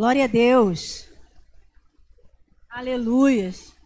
Glória 0.00 0.24
a 0.24 0.26
Deus. 0.26 1.06
Aleluias. 2.70 3.76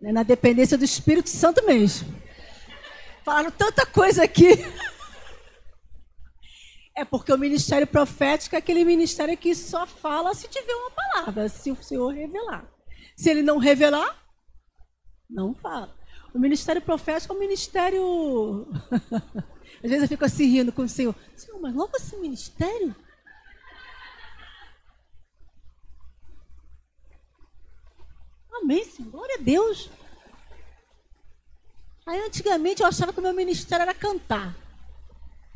É 0.00 0.12
na 0.12 0.22
dependência 0.22 0.78
do 0.78 0.84
Espírito 0.84 1.28
Santo 1.28 1.66
mesmo. 1.66 2.14
Falaram 3.24 3.50
tanta 3.50 3.84
coisa 3.84 4.22
aqui. 4.22 4.50
É 6.96 7.04
porque 7.04 7.32
o 7.32 7.38
ministério 7.38 7.86
profético 7.86 8.54
é 8.54 8.58
aquele 8.58 8.84
ministério 8.84 9.36
que 9.36 9.54
só 9.54 9.86
fala 9.86 10.34
se 10.34 10.46
tiver 10.48 10.74
uma 10.74 10.90
palavra, 10.90 11.48
se 11.48 11.70
o 11.70 11.82
Senhor 11.82 12.12
revelar. 12.12 12.70
Se 13.16 13.30
ele 13.30 13.42
não 13.42 13.56
revelar, 13.56 14.22
não 15.28 15.54
fala. 15.54 15.96
O 16.34 16.38
ministério 16.38 16.82
profético 16.82 17.32
é 17.32 17.36
um 17.36 17.40
ministério. 17.40 18.68
Às 19.82 19.90
vezes 19.90 20.02
eu 20.02 20.08
fico 20.08 20.24
assim 20.26 20.44
rindo 20.44 20.72
com 20.72 20.82
o 20.82 20.88
Senhor. 20.88 21.14
Senhor, 21.34 21.58
mas 21.58 21.74
logo 21.74 21.96
esse 21.96 22.16
ministério? 22.18 22.94
Amém, 28.60 28.84
Senhor. 28.84 29.10
Glória 29.10 29.36
a 29.36 29.42
Deus. 29.42 29.90
Aí 32.06 32.20
antigamente 32.20 32.82
eu 32.82 32.88
achava 32.88 33.12
que 33.12 33.20
o 33.20 33.22
meu 33.22 33.32
ministério 33.32 33.82
era 33.82 33.94
cantar. 33.94 34.56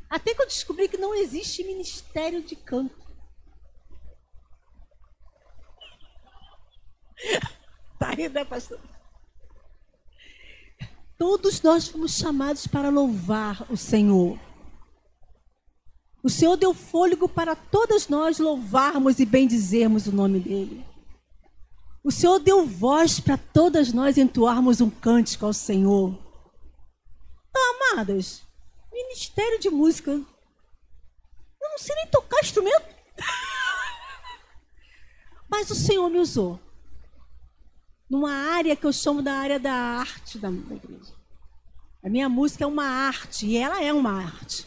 Até 0.08 0.34
que 0.34 0.42
eu 0.42 0.46
descobri 0.46 0.88
que 0.88 0.96
não 0.96 1.14
existe 1.14 1.64
ministério 1.64 2.42
de 2.42 2.56
canto. 2.56 2.94
Tá 7.96 8.10
aí, 8.10 8.28
né, 8.28 8.44
pastor? 8.44 8.78
Todos 11.16 11.62
nós 11.62 11.88
fomos 11.88 12.18
chamados 12.18 12.66
para 12.66 12.90
louvar 12.90 13.64
o 13.70 13.76
Senhor. 13.76 14.38
O 16.22 16.28
Senhor 16.28 16.56
deu 16.56 16.74
fôlego 16.74 17.28
para 17.28 17.54
todas 17.54 18.08
nós 18.08 18.38
louvarmos 18.38 19.20
e 19.20 19.24
bendizermos 19.24 20.06
o 20.06 20.12
nome 20.12 20.40
dEle. 20.40 20.84
O 22.04 22.10
Senhor 22.10 22.38
deu 22.38 22.66
voz 22.66 23.18
para 23.18 23.38
todas 23.38 23.92
nós 23.92 24.18
entoarmos 24.18 24.82
um 24.82 24.90
cântico 24.90 25.46
ao 25.46 25.54
Senhor. 25.54 26.18
Então, 27.48 27.92
amadas, 27.92 28.44
Ministério 28.94 29.58
de 29.58 29.68
música. 29.70 30.12
Eu 30.12 31.70
não 31.70 31.78
sei 31.78 31.94
nem 31.96 32.06
tocar 32.08 32.40
instrumento. 32.40 32.94
Mas 35.50 35.68
o 35.70 35.74
Senhor 35.74 36.08
me 36.08 36.18
usou. 36.18 36.60
Numa 38.08 38.30
área 38.30 38.76
que 38.76 38.86
eu 38.86 38.92
chamo 38.92 39.20
da 39.20 39.32
área 39.32 39.58
da 39.58 39.72
arte 39.72 40.38
da 40.38 40.48
igreja. 40.48 41.12
A 42.04 42.08
minha 42.08 42.28
música 42.28 42.64
é 42.64 42.66
uma 42.66 42.84
arte, 42.84 43.46
e 43.46 43.56
ela 43.56 43.82
é 43.82 43.92
uma 43.92 44.12
arte. 44.12 44.66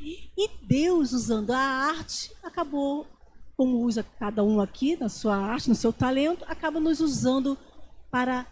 E 0.00 0.48
Deus, 0.62 1.12
usando 1.12 1.50
a 1.50 1.58
arte, 1.58 2.32
acabou, 2.42 3.06
como 3.56 3.78
usa 3.78 4.02
cada 4.02 4.42
um 4.42 4.60
aqui 4.60 4.96
na 4.96 5.08
sua 5.08 5.36
arte, 5.36 5.68
no 5.68 5.74
seu 5.74 5.92
talento, 5.92 6.44
acaba 6.48 6.80
nos 6.80 7.00
usando 7.00 7.56
para 8.10 8.46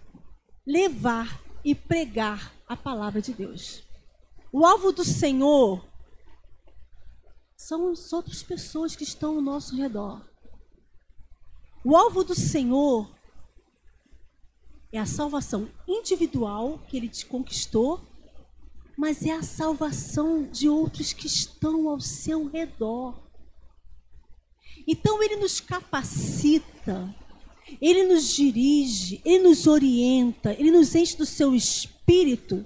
levar 0.67 1.41
e 1.65 1.75
pregar 1.75 2.53
a 2.69 2.77
palavra 2.77 3.21
de 3.21 3.33
Deus. 3.33 3.83
O 4.53 4.65
alvo 4.65 4.93
do 4.93 5.05
Senhor 5.05 5.85
são 7.57 7.91
as 7.91 8.13
outras 8.13 8.43
pessoas 8.43 8.97
que 8.97 9.05
estão 9.05 9.37
ao 9.37 9.41
nosso 9.41 9.77
redor. 9.77 10.21
O 11.85 11.97
alvo 11.97 12.23
do 12.23 12.35
Senhor 12.35 13.11
é 14.93 14.99
a 14.99 15.07
salvação 15.07 15.69
individual 15.89 16.79
que 16.87 16.97
ele 16.97 17.09
te 17.09 17.25
conquistou, 17.25 18.01
mas 18.97 19.25
é 19.25 19.33
a 19.33 19.43
salvação 19.43 20.45
de 20.45 20.69
outros 20.69 21.13
que 21.13 21.27
estão 21.27 21.89
ao 21.89 22.01
seu 22.01 22.47
redor. 22.47 23.21
Então 24.87 25.23
ele 25.23 25.37
nos 25.37 25.61
capacita, 25.61 27.15
ele 27.81 28.05
nos 28.05 28.35
dirige, 28.35 29.21
ele 29.25 29.49
nos 29.49 29.67
orienta, 29.67 30.53
ele 30.53 30.71
nos 30.71 30.95
enche 30.95 31.17
do 31.17 31.27
seu 31.27 31.55
espírito 31.55 32.65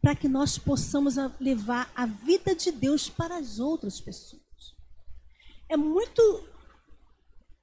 para 0.00 0.16
que 0.16 0.28
nós 0.28 0.58
possamos 0.58 1.14
levar 1.40 1.90
a 1.94 2.06
vida 2.06 2.54
de 2.54 2.72
Deus 2.72 3.08
para 3.08 3.36
as 3.36 3.60
outras 3.60 4.00
pessoas. 4.00 4.42
É 5.68 5.76
muito. 5.76 6.44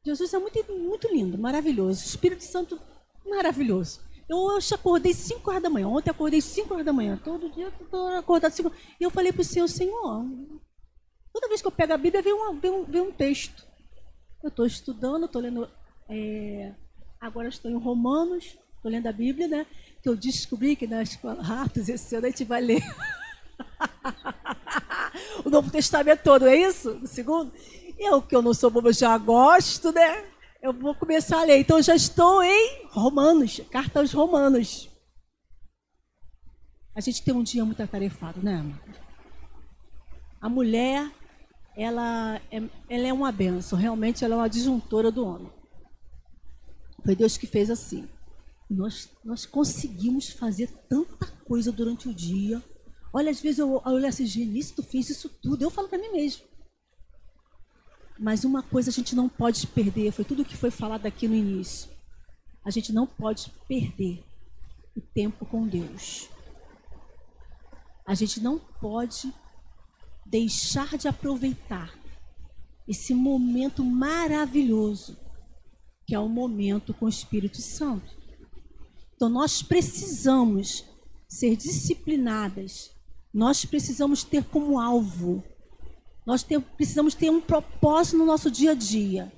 Jesus 0.06 0.34
é 0.34 0.40
muito, 0.40 0.74
muito 0.74 1.08
lindo, 1.14 1.38
maravilhoso. 1.38 2.06
Espírito 2.06 2.44
Santo, 2.44 2.80
maravilhoso. 3.26 4.00
Eu 4.30 4.38
hoje 4.38 4.74
acordei 4.74 5.14
5 5.14 5.50
horas 5.50 5.62
da 5.62 5.70
manhã. 5.70 5.88
Ontem 5.88 6.12
acordei 6.12 6.40
5 6.40 6.74
horas 6.74 6.86
da 6.86 6.94
manhã. 6.94 7.20
Todo 7.22 7.50
dia 7.50 7.68
estou 7.68 8.08
acordado 8.16 8.52
5 8.52 8.72
E 9.00 9.04
eu 9.04 9.10
falei 9.10 9.34
para 9.34 9.42
o 9.42 9.46
Senhor, 9.46 9.68
Senhor, 9.68 10.26
toda 11.34 11.48
vez 11.48 11.62
que 11.62 11.68
eu 11.68 11.72
pego 11.72 11.94
a 11.94 11.98
Bíblia, 11.98 12.22
vem, 12.22 12.34
uma, 12.34 12.54
vem, 12.54 12.72
um, 12.72 12.86
vem 12.86 13.02
um 13.02 13.12
texto. 13.12 13.68
Eu 14.42 14.50
estou 14.50 14.66
estudando, 14.66 15.26
estou 15.26 15.42
lendo. 15.42 15.70
É, 16.08 16.74
agora 17.20 17.50
estou 17.50 17.70
em 17.70 17.78
Romanos, 17.78 18.58
estou 18.76 18.92
lendo 18.92 19.08
a 19.08 19.12
Bíblia, 19.12 19.48
né? 19.48 19.68
que 20.02 20.10
eu 20.10 20.16
descobri 20.16 20.76
que 20.76 20.88
na 20.88 21.04
escola 21.04 21.40
Ratos 21.42 21.90
esse 21.90 22.16
ano 22.16 22.28
a 22.28 22.30
gente 22.30 22.46
vai 22.46 22.62
ler 22.62 22.84
o 25.46 25.50
Novo 25.50 25.70
Testamento 25.70 26.24
todo, 26.24 26.48
é 26.48 26.56
isso? 26.56 26.96
No 26.96 27.08
segundo? 27.08 27.52
Eu, 27.98 28.22
que 28.22 28.36
eu 28.36 28.42
não 28.42 28.54
sou 28.54 28.70
boba, 28.70 28.94
já 28.94 29.18
gosto, 29.18 29.92
né? 29.92 30.26
Eu 30.62 30.74
vou 30.74 30.96
começar 30.96 31.42
a 31.42 31.44
ler. 31.44 31.60
Então, 31.60 31.82
já 31.82 31.96
estou 31.96 32.42
em 32.42 32.88
Romanos, 32.88 33.60
carta 33.70 34.00
aos 34.00 34.14
Romanos. 34.14 34.90
A 36.96 37.02
gente 37.02 37.24
tem 37.24 37.34
um 37.34 37.44
dia 37.44 37.66
muito 37.66 37.84
atarefado, 37.84 38.42
né? 38.42 38.66
A 40.40 40.48
mulher, 40.48 41.12
ela 41.80 42.42
é, 42.52 42.62
ela 42.90 43.08
é 43.08 43.14
uma 43.14 43.32
benção. 43.32 43.80
Realmente, 43.80 44.26
ela 44.26 44.36
é 44.36 44.38
uma 44.38 44.50
disjuntora 44.50 45.10
do 45.10 45.26
homem. 45.26 45.50
Foi 47.06 47.16
Deus 47.16 47.38
que 47.38 47.48
fez 47.48 47.70
assim. 47.70 48.06
Nós, 48.70 49.10
nós 49.24 49.46
conseguimos 49.46 50.30
fazer 50.30 50.68
tanta 50.90 51.26
coisa 51.46 51.72
durante 51.72 52.10
o 52.10 52.14
dia. 52.14 52.62
Olha, 53.14 53.32
às 53.32 53.40
vezes 53.40 53.60
eu, 53.60 53.82
eu 53.86 53.94
olho 53.94 54.06
assim, 54.06 54.26
Genice, 54.26 54.74
tu 54.74 54.84
fez 54.84 55.10
isso 55.10 55.30
tudo. 55.42 55.64
Eu 55.64 55.70
falo 55.70 55.88
para 55.88 55.98
mim 55.98 56.12
mesmo. 56.12 56.44
Mas 58.20 58.44
uma 58.44 58.62
coisa 58.62 58.90
a 58.90 58.94
gente 58.94 59.16
não 59.16 59.30
pode 59.30 59.66
perder, 59.68 60.12
foi 60.12 60.26
tudo 60.26 60.44
que 60.44 60.58
foi 60.58 60.70
falado 60.70 61.06
aqui 61.06 61.26
no 61.26 61.34
início. 61.34 61.90
A 62.66 62.70
gente 62.70 62.92
não 62.92 63.08
pode 63.08 63.50
perder 63.70 64.22
o 64.94 65.00
tempo 65.00 65.46
com 65.46 65.66
Deus. 65.66 66.30
A 68.06 68.14
gente 68.14 68.42
não 68.42 68.60
pode 68.60 69.34
deixar 70.30 70.98
de 70.98 71.08
aproveitar 71.08 71.94
esse 72.88 73.14
momento 73.14 73.84
maravilhoso 73.84 75.18
que 76.10 76.16
é 76.16 76.20
o 76.20 76.28
momento 76.28 76.92
com 76.92 77.06
o 77.06 77.10
Espírito 77.10 77.62
Santo. 77.62 78.18
Então, 79.16 79.30
nós 79.30 79.62
precisamos 79.62 80.84
ser 81.28 81.56
disciplinadas, 81.56 82.90
nós 83.32 83.64
precisamos 83.64 84.24
ter 84.24 84.44
como 84.44 84.80
alvo, 84.80 85.44
nós 86.26 86.42
ter, 86.42 86.60
precisamos 86.60 87.14
ter 87.14 87.30
um 87.30 87.40
propósito 87.40 88.18
no 88.18 88.26
nosso 88.26 88.50
dia 88.50 88.72
a 88.72 88.74
dia. 88.74 89.32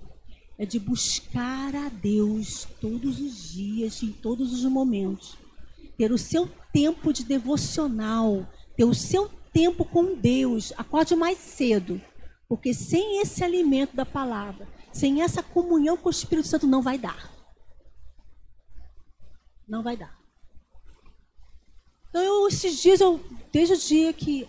É 0.58 0.66
de 0.66 0.80
buscar 0.80 1.76
a 1.76 1.90
Deus 1.90 2.66
todos 2.80 3.20
os 3.20 3.52
dias, 3.52 4.02
em 4.02 4.14
todos 4.14 4.54
os 4.54 4.64
momentos. 4.64 5.36
Ter 5.98 6.12
o 6.14 6.18
seu 6.18 6.48
tempo 6.72 7.12
de 7.12 7.26
devocional, 7.26 8.48
ter 8.78 8.86
o 8.86 8.94
seu 8.94 9.30
tempo 9.54 9.86
com 9.86 10.16
Deus. 10.16 10.74
Acorde 10.78 11.16
mais 11.16 11.38
cedo, 11.38 12.02
porque 12.48 12.74
sem 12.74 13.22
esse 13.22 13.44
alimento 13.44 13.96
da 13.96 14.06
palavra, 14.06 14.68
sem 14.92 15.22
essa 15.22 15.42
comunhão 15.42 15.98
com 15.98 16.10
o 16.10 16.12
Espírito 16.12 16.48
Santo, 16.48 16.68
não 16.68 16.82
vai 16.82 16.98
dar 16.98 17.32
não 19.72 19.82
vai 19.82 19.96
dar. 19.96 20.14
Então, 22.10 22.22
eu, 22.22 22.48
esses 22.50 22.78
dias, 22.82 23.00
eu, 23.00 23.22
desde 23.54 23.74
o 23.74 23.78
dia 23.78 24.12
que 24.12 24.48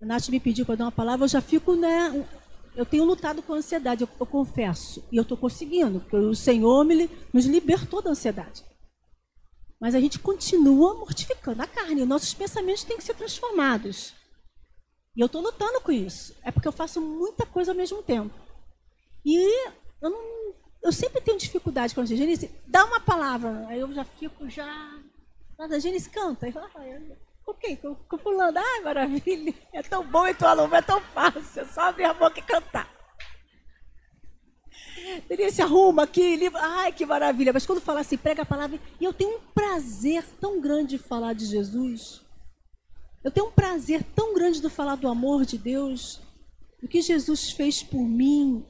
a 0.00 0.06
Nath 0.06 0.28
me 0.28 0.38
pediu 0.38 0.64
para 0.64 0.76
dar 0.76 0.84
uma 0.84 0.92
palavra, 0.92 1.24
eu 1.24 1.28
já 1.28 1.40
fico, 1.40 1.74
né? 1.74 2.24
Eu 2.76 2.86
tenho 2.86 3.04
lutado 3.04 3.42
com 3.42 3.52
a 3.52 3.56
ansiedade, 3.56 4.02
eu, 4.02 4.08
eu 4.20 4.24
confesso. 4.24 5.04
E 5.10 5.16
eu 5.16 5.22
estou 5.22 5.36
conseguindo, 5.36 5.98
porque 5.98 6.14
o 6.14 6.36
Senhor 6.36 6.84
me, 6.84 7.10
nos 7.32 7.46
libertou 7.46 8.00
da 8.00 8.10
ansiedade. 8.10 8.64
Mas 9.80 9.94
a 9.94 10.00
gente 10.00 10.18
continua 10.18 10.94
mortificando 10.94 11.62
a 11.62 11.66
carne. 11.66 12.04
Nossos 12.04 12.34
pensamentos 12.34 12.84
têm 12.84 12.96
que 12.96 13.04
ser 13.04 13.14
transformados. 13.14 14.12
E 15.16 15.20
eu 15.20 15.26
estou 15.26 15.40
lutando 15.40 15.80
com 15.80 15.92
isso. 15.92 16.34
É 16.42 16.50
porque 16.50 16.68
eu 16.68 16.72
faço 16.72 17.00
muita 17.00 17.46
coisa 17.46 17.72
ao 17.72 17.76
mesmo 17.76 18.02
tempo. 18.02 18.34
E 19.24 19.68
eu 20.00 20.10
não, 20.10 20.54
eu 20.82 20.92
sempre 20.92 21.20
tenho 21.20 21.38
dificuldade 21.38 21.94
com 21.94 22.00
a 22.00 22.04
Genice. 22.04 22.50
Dá 22.66 22.84
uma 22.84 23.00
palavra, 23.00 23.66
aí 23.68 23.80
eu 23.80 23.92
já 23.92 24.04
fico 24.04 24.48
já. 24.48 24.66
A 25.58 25.78
Genice 25.78 26.10
canta. 26.10 26.46
Ok, 27.46 27.76
com, 27.78 27.94
com 27.94 28.18
fulano, 28.18 28.58
ai 28.58 28.80
maravilha, 28.80 29.54
é 29.72 29.82
tão 29.82 30.04
bom 30.04 30.26
e 30.26 30.34
tua 30.34 30.50
aluna 30.50 30.76
é 30.76 30.82
tão 30.82 31.00
fácil, 31.00 31.62
é 31.62 31.64
só 31.64 31.80
abrir 31.80 32.04
a 32.04 32.12
boca 32.12 32.38
e 32.38 32.42
cantar. 32.42 32.86
Denise 35.28 35.62
arruma 35.62 36.04
aqui, 36.04 36.38
ai 36.54 36.92
que 36.92 37.04
maravilha. 37.06 37.52
Mas 37.52 37.66
quando 37.66 37.80
fala 37.80 38.00
assim, 38.00 38.16
prega 38.16 38.42
a 38.42 38.46
palavra, 38.46 38.78
e 39.00 39.04
eu 39.04 39.12
tenho 39.12 39.36
um 39.36 39.40
prazer 39.54 40.24
tão 40.40 40.60
grande 40.60 40.96
de 40.96 40.98
falar 40.98 41.34
de 41.34 41.46
Jesus. 41.46 42.20
Eu 43.22 43.30
tenho 43.30 43.48
um 43.48 43.52
prazer 43.52 44.02
tão 44.14 44.34
grande 44.34 44.60
de 44.60 44.68
falar 44.70 44.94
do 44.96 45.08
amor 45.08 45.44
de 45.44 45.58
Deus, 45.58 46.20
do 46.80 46.88
que 46.88 47.02
Jesus 47.02 47.50
fez 47.50 47.82
por 47.82 48.02
mim, 48.02 48.64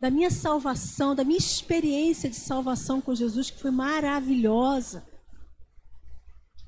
da 0.00 0.10
minha 0.10 0.30
salvação, 0.30 1.14
da 1.14 1.24
minha 1.24 1.38
experiência 1.38 2.28
de 2.28 2.36
salvação 2.36 3.00
com 3.00 3.14
Jesus, 3.14 3.50
que 3.50 3.60
foi 3.60 3.70
maravilhosa. 3.70 5.06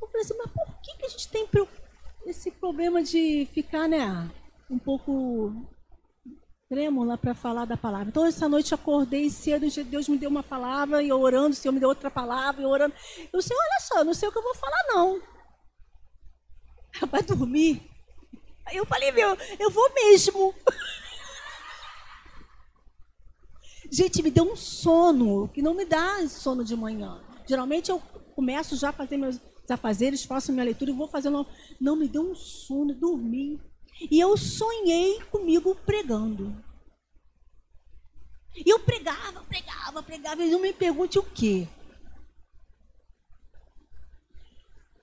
Eu 0.01 0.07
falei 0.07 0.23
assim, 0.23 0.35
mas 0.37 0.53
por 0.53 0.81
que, 0.83 0.97
que 0.99 1.07
a 1.07 1.09
gente 1.09 1.29
tem 1.29 1.49
esse 2.27 2.51
problema 2.51 3.03
de 3.03 3.49
ficar, 3.53 3.89
né, 3.89 4.31
um 4.71 4.79
pouco 4.79 5.55
trêmula 6.73 7.19
para 7.19 7.35
falar 7.35 7.67
da 7.67 7.77
palavra. 7.77 8.09
Então, 8.09 8.25
essa 8.25 8.49
noite 8.49 8.73
acordei 8.73 9.29
cedo, 9.29 9.67
Deus 9.85 10.09
me 10.09 10.17
deu 10.17 10.31
uma 10.31 10.43
palavra, 10.43 11.03
e 11.03 11.11
eu 11.11 11.21
orando, 11.21 11.51
o 11.51 11.55
Senhor 11.55 11.71
me 11.71 11.79
deu 11.79 11.91
outra 11.91 12.11
palavra, 12.11 12.63
e 12.63 12.65
eu 12.65 12.71
orando. 12.71 12.95
Eu 13.31 13.41
disse, 13.41 13.53
olha 13.53 13.81
só, 13.81 14.03
não 14.03 14.15
sei 14.15 14.27
o 14.27 14.33
que 14.33 14.39
eu 14.39 14.43
vou 14.43 14.55
falar, 14.55 14.83
não. 14.89 15.21
Vai 17.11 17.23
dormir. 17.23 17.83
Aí 18.65 18.79
eu 18.79 18.87
falei, 18.87 19.13
meu, 19.13 19.37
eu 19.59 19.71
vou 19.71 19.93
mesmo. 19.93 20.55
Gente, 23.93 24.23
me 24.23 24.31
deu 24.31 24.51
um 24.51 24.57
sono, 24.57 25.49
que 25.49 25.61
não 25.61 25.75
me 25.75 25.85
dá 25.85 26.27
sono 26.27 26.65
de 26.65 26.75
manhã. 26.75 27.23
Geralmente 27.47 27.91
eu 27.91 28.01
começo 28.35 28.77
já 28.77 28.89
a 28.89 28.95
fazer 28.95 29.19
meus 29.19 29.39
afazeres, 29.69 30.25
faço 30.25 30.51
minha 30.51 30.65
leitura 30.65 30.91
e 30.91 30.95
vou 30.95 31.07
fazendo. 31.07 31.47
Não, 31.79 31.97
me 31.97 32.09
deu 32.09 32.23
um 32.23 32.35
sono, 32.35 32.95
dormi. 32.95 33.61
E 34.11 34.19
eu 34.21 34.37
sonhei 34.37 35.21
comigo 35.25 35.75
pregando. 35.87 36.55
E 38.55 38.71
eu 38.71 38.79
pregava, 38.79 39.43
pregava, 39.45 40.03
pregava, 40.03 40.45
e 40.45 40.51
não 40.51 40.61
me 40.61 40.73
pergunte 40.73 41.19
o 41.19 41.23
quê. 41.23 41.67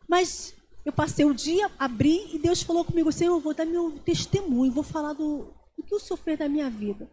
Mas 0.08 0.56
eu 0.86 0.94
passei 0.94 1.26
o 1.26 1.34
dia, 1.34 1.70
abri 1.78 2.34
e 2.34 2.40
Deus 2.40 2.62
falou 2.62 2.84
comigo 2.86 3.10
assim: 3.10 3.26
eu 3.26 3.40
vou 3.40 3.54
dar 3.54 3.66
meu 3.66 4.00
testemunho, 4.00 4.72
vou 4.72 4.84
falar 4.84 5.14
do, 5.14 5.54
do 5.78 5.84
que 5.84 5.94
o 5.94 6.00
Senhor 6.00 6.18
fez 6.18 6.38
da 6.40 6.50
minha 6.50 6.70
vida. 6.70 7.10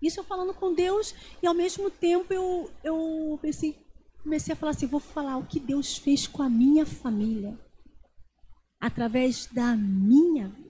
Isso 0.00 0.20
eu 0.20 0.24
falando 0.24 0.54
com 0.54 0.72
Deus 0.72 1.14
e 1.42 1.46
ao 1.46 1.54
mesmo 1.54 1.90
tempo 1.90 2.32
eu, 2.32 2.70
eu 2.82 3.38
pensei, 3.42 3.76
comecei 4.22 4.52
a 4.52 4.56
falar 4.56 4.70
assim: 4.70 4.86
vou 4.86 5.00
falar 5.00 5.36
o 5.36 5.46
que 5.46 5.60
Deus 5.60 5.96
fez 5.96 6.26
com 6.26 6.42
a 6.42 6.48
minha 6.48 6.86
família, 6.86 7.58
através 8.80 9.46
da 9.46 9.76
minha 9.76 10.48
vida. 10.48 10.69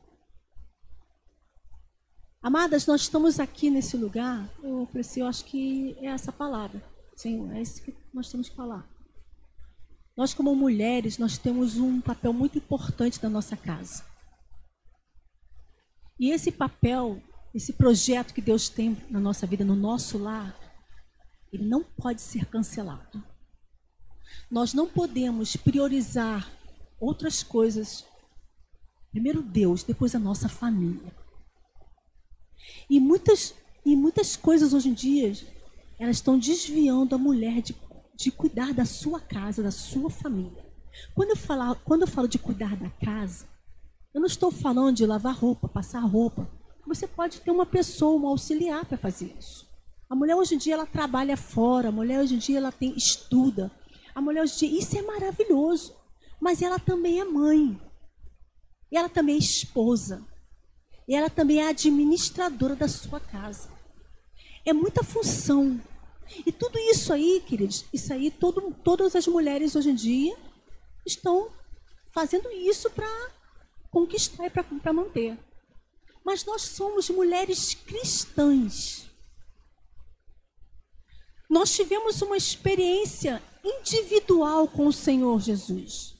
Amadas, 2.42 2.86
nós 2.86 3.02
estamos 3.02 3.38
aqui 3.38 3.68
nesse 3.68 3.98
lugar, 3.98 4.48
eu 4.62 4.80
ofereci, 4.80 5.20
eu 5.20 5.26
acho 5.26 5.44
que 5.44 5.94
é 6.00 6.06
essa 6.06 6.32
palavra. 6.32 6.82
Sim, 7.14 7.52
é 7.52 7.60
isso 7.60 7.82
que 7.82 7.94
nós 8.14 8.30
temos 8.30 8.48
que 8.48 8.56
falar. 8.56 8.88
Nós, 10.16 10.32
como 10.32 10.56
mulheres, 10.56 11.18
nós 11.18 11.36
temos 11.36 11.76
um 11.76 12.00
papel 12.00 12.32
muito 12.32 12.56
importante 12.56 13.22
na 13.22 13.28
nossa 13.28 13.58
casa. 13.58 14.02
E 16.18 16.30
esse 16.30 16.50
papel, 16.50 17.22
esse 17.54 17.74
projeto 17.74 18.32
que 18.32 18.40
Deus 18.40 18.70
tem 18.70 18.96
na 19.10 19.20
nossa 19.20 19.46
vida, 19.46 19.62
no 19.62 19.76
nosso 19.76 20.16
lar, 20.16 20.58
ele 21.52 21.66
não 21.66 21.84
pode 21.84 22.22
ser 22.22 22.46
cancelado. 22.46 23.22
Nós 24.50 24.72
não 24.72 24.88
podemos 24.88 25.56
priorizar 25.56 26.50
outras 26.98 27.42
coisas. 27.42 28.06
Primeiro 29.10 29.42
Deus, 29.42 29.82
depois 29.82 30.14
a 30.14 30.18
nossa 30.18 30.48
família. 30.48 31.19
E 32.88 32.98
muitas, 33.00 33.54
e 33.84 33.96
muitas 33.96 34.36
coisas 34.36 34.72
hoje 34.72 34.88
em 34.88 34.94
dia, 34.94 35.32
elas 35.98 36.16
estão 36.16 36.38
desviando 36.38 37.14
a 37.14 37.18
mulher 37.18 37.60
de, 37.62 37.74
de 38.16 38.30
cuidar 38.30 38.72
da 38.72 38.84
sua 38.84 39.20
casa, 39.20 39.62
da 39.62 39.70
sua 39.70 40.10
família. 40.10 40.64
Quando 41.14 41.30
eu, 41.30 41.36
falar, 41.36 41.74
quando 41.84 42.02
eu 42.02 42.08
falo 42.08 42.28
de 42.28 42.38
cuidar 42.38 42.76
da 42.76 42.90
casa, 42.90 43.46
eu 44.12 44.20
não 44.20 44.26
estou 44.26 44.50
falando 44.50 44.96
de 44.96 45.06
lavar 45.06 45.34
roupa, 45.34 45.68
passar 45.68 46.00
roupa. 46.00 46.50
Você 46.86 47.06
pode 47.06 47.40
ter 47.40 47.50
uma 47.50 47.66
pessoa, 47.66 48.20
um 48.20 48.26
auxiliar 48.26 48.84
para 48.84 48.98
fazer 48.98 49.34
isso. 49.38 49.68
A 50.08 50.16
mulher 50.16 50.34
hoje 50.34 50.56
em 50.56 50.58
dia 50.58 50.74
ela 50.74 50.86
trabalha 50.86 51.36
fora, 51.36 51.88
a 51.88 51.92
mulher 51.92 52.20
hoje 52.20 52.34
em 52.34 52.38
dia 52.38 52.58
ela 52.58 52.72
tem 52.72 52.92
estuda. 52.96 53.70
A 54.12 54.20
mulher 54.20 54.42
hoje 54.42 54.54
em 54.54 54.70
dia, 54.70 54.78
isso 54.80 54.98
é 54.98 55.02
maravilhoso. 55.02 55.94
Mas 56.40 56.62
ela 56.62 56.78
também 56.78 57.20
é 57.20 57.24
mãe. 57.24 57.80
E 58.90 58.96
ela 58.96 59.08
também 59.08 59.36
é 59.36 59.38
esposa. 59.38 60.26
E 61.08 61.14
ela 61.14 61.28
também 61.28 61.60
é 61.60 61.68
administradora 61.68 62.76
da 62.76 62.88
sua 62.88 63.20
casa. 63.20 63.68
É 64.64 64.72
muita 64.72 65.02
função. 65.02 65.80
E 66.46 66.52
tudo 66.52 66.78
isso 66.78 67.12
aí, 67.12 67.42
queridos, 67.46 67.84
isso 67.92 68.12
aí, 68.12 68.30
todo, 68.30 68.72
todas 68.84 69.16
as 69.16 69.26
mulheres 69.26 69.74
hoje 69.74 69.90
em 69.90 69.94
dia 69.94 70.36
estão 71.04 71.50
fazendo 72.12 72.50
isso 72.50 72.90
para 72.90 73.08
conquistar 73.90 74.46
e 74.46 74.50
para 74.50 74.92
manter. 74.92 75.36
Mas 76.24 76.44
nós 76.44 76.62
somos 76.62 77.10
mulheres 77.10 77.74
cristãs. 77.74 79.10
Nós 81.48 81.74
tivemos 81.74 82.22
uma 82.22 82.36
experiência 82.36 83.42
individual 83.64 84.68
com 84.68 84.86
o 84.86 84.92
Senhor 84.92 85.40
Jesus. 85.40 86.14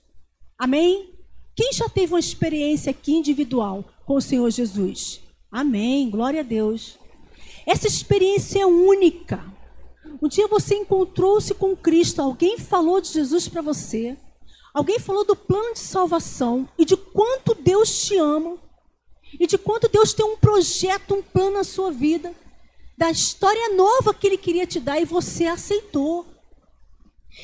Amém? 0.59 1.15
Quem 1.55 1.73
já 1.73 1.89
teve 1.89 2.13
uma 2.15 2.21
experiência 2.21 2.91
aqui 2.91 3.13
individual 3.13 3.85
com 4.11 4.17
o 4.17 4.21
Senhor 4.21 4.51
Jesus. 4.51 5.21
Amém. 5.53 6.11
Glória 6.11 6.41
a 6.41 6.43
Deus. 6.43 6.99
Essa 7.65 7.87
experiência 7.87 8.61
é 8.61 8.67
única. 8.67 9.41
Um 10.21 10.27
dia 10.27 10.49
você 10.49 10.75
encontrou-se 10.75 11.55
com 11.55 11.77
Cristo, 11.77 12.21
alguém 12.21 12.59
falou 12.59 13.01
de 13.01 13.07
Jesus 13.07 13.47
para 13.47 13.63
você, 13.63 14.17
alguém 14.75 14.99
falou 14.99 15.25
do 15.25 15.37
plano 15.37 15.75
de 15.75 15.79
salvação 15.79 16.69
e 16.77 16.85
de 16.85 16.97
quanto 16.97 17.55
Deus 17.55 18.07
te 18.07 18.17
ama 18.17 18.59
e 19.39 19.47
de 19.47 19.57
quanto 19.57 19.89
Deus 19.89 20.13
tem 20.13 20.27
um 20.27 20.37
projeto, 20.37 21.15
um 21.15 21.23
plano 21.23 21.59
na 21.59 21.63
sua 21.63 21.93
vida, 21.93 22.35
da 22.99 23.13
história 23.13 23.77
nova 23.77 24.13
que 24.13 24.27
Ele 24.27 24.37
queria 24.37 24.67
te 24.67 24.81
dar 24.81 25.01
e 25.01 25.05
você 25.05 25.47
aceitou. 25.47 26.27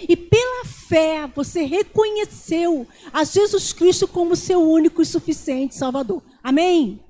E 0.08 0.16
pela 0.16 0.64
fé 0.64 1.30
você 1.34 1.62
reconheceu 1.62 2.86
a 3.12 3.24
Jesus 3.24 3.72
Cristo 3.72 4.08
como 4.08 4.36
seu 4.36 4.60
único 4.60 5.00
e 5.00 5.06
suficiente 5.06 5.74
Salvador. 5.74 6.22
Amém? 6.42 7.02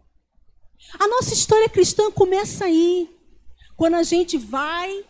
A 0.99 1.09
nossa 1.09 1.33
história 1.33 1.69
cristã 1.69 2.11
começa 2.11 2.67
aí. 2.67 3.11
Quando 3.77 3.95
a 3.95 4.03
gente 4.03 4.39
vai, 4.39 5.05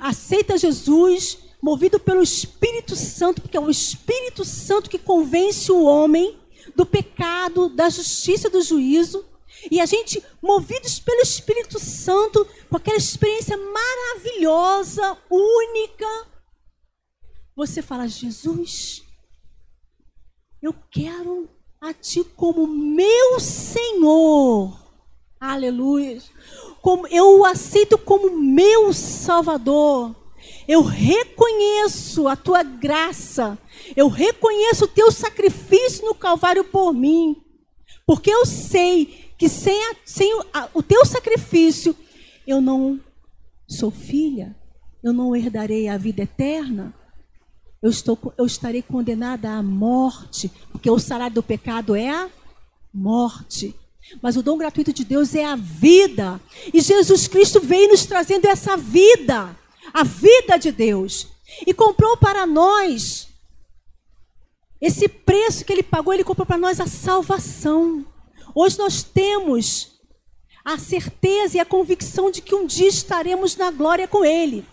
aceita 0.00 0.58
Jesus, 0.58 1.38
movido 1.62 1.98
pelo 1.98 2.22
Espírito 2.22 2.96
Santo, 2.96 3.42
porque 3.42 3.56
é 3.56 3.60
o 3.60 3.70
Espírito 3.70 4.44
Santo 4.44 4.90
que 4.90 4.98
convence 4.98 5.70
o 5.70 5.84
homem 5.84 6.38
do 6.74 6.84
pecado, 6.84 7.68
da 7.68 7.88
justiça 7.88 8.48
e 8.48 8.50
do 8.50 8.62
juízo. 8.62 9.24
E 9.70 9.80
a 9.80 9.86
gente, 9.86 10.22
movidos 10.40 10.98
pelo 10.98 11.20
Espírito 11.20 11.78
Santo, 11.78 12.46
com 12.68 12.76
aquela 12.76 12.96
experiência 12.96 13.56
maravilhosa, 13.56 15.18
única, 15.30 16.26
você 17.54 17.82
fala: 17.82 18.08
Jesus, 18.08 19.02
eu 20.62 20.74
quero 20.90 21.48
a 21.80 21.94
ti 21.94 22.22
como 22.36 22.66
meu 22.66 23.40
Senhor. 23.40 24.78
Aleluia. 25.40 26.20
Como 26.82 27.06
eu 27.06 27.38
o 27.38 27.44
aceito 27.44 27.96
como 27.96 28.30
meu 28.36 28.92
Salvador. 28.92 30.14
Eu 30.68 30.82
reconheço 30.82 32.28
a 32.28 32.36
tua 32.36 32.62
graça. 32.62 33.58
Eu 33.96 34.08
reconheço 34.08 34.84
o 34.84 34.88
teu 34.88 35.10
sacrifício 35.10 36.04
no 36.04 36.14
Calvário 36.14 36.64
por 36.64 36.92
mim. 36.92 37.42
Porque 38.06 38.30
eu 38.30 38.44
sei 38.44 39.32
que 39.38 39.48
sem, 39.48 39.82
a, 39.86 39.96
sem 40.04 40.34
o, 40.34 40.44
a, 40.52 40.68
o 40.74 40.82
teu 40.82 41.04
sacrifício, 41.06 41.96
eu 42.46 42.60
não 42.60 43.00
sou 43.66 43.90
filha. 43.90 44.54
Eu 45.02 45.14
não 45.14 45.34
herdarei 45.34 45.88
a 45.88 45.96
vida 45.96 46.22
eterna 46.22 46.94
eu, 47.82 47.90
estou, 47.90 48.18
eu 48.36 48.44
estarei 48.44 48.82
condenada 48.82 49.50
à 49.50 49.62
morte, 49.62 50.50
porque 50.70 50.90
o 50.90 50.98
salário 50.98 51.34
do 51.34 51.42
pecado 51.42 51.96
é 51.96 52.10
a 52.10 52.30
morte. 52.92 53.74
Mas 54.22 54.36
o 54.36 54.42
dom 54.42 54.58
gratuito 54.58 54.92
de 54.92 55.04
Deus 55.04 55.34
é 55.34 55.44
a 55.44 55.56
vida. 55.56 56.40
E 56.72 56.80
Jesus 56.80 57.28
Cristo 57.28 57.60
veio 57.60 57.88
nos 57.88 58.04
trazendo 58.04 58.46
essa 58.46 58.76
vida, 58.76 59.56
a 59.92 60.04
vida 60.04 60.58
de 60.58 60.72
Deus. 60.72 61.28
E 61.66 61.72
comprou 61.72 62.16
para 62.16 62.46
nós 62.46 63.28
esse 64.80 65.08
preço 65.08 65.64
que 65.64 65.72
ele 65.72 65.82
pagou, 65.82 66.12
ele 66.12 66.24
comprou 66.24 66.46
para 66.46 66.58
nós 66.58 66.80
a 66.80 66.86
salvação. 66.86 68.04
Hoje 68.54 68.78
nós 68.78 69.02
temos 69.02 70.00
a 70.64 70.78
certeza 70.78 71.56
e 71.56 71.60
a 71.60 71.64
convicção 71.64 72.30
de 72.30 72.42
que 72.42 72.54
um 72.54 72.66
dia 72.66 72.88
estaremos 72.88 73.56
na 73.56 73.70
glória 73.70 74.08
com 74.08 74.24
ele. 74.24 74.66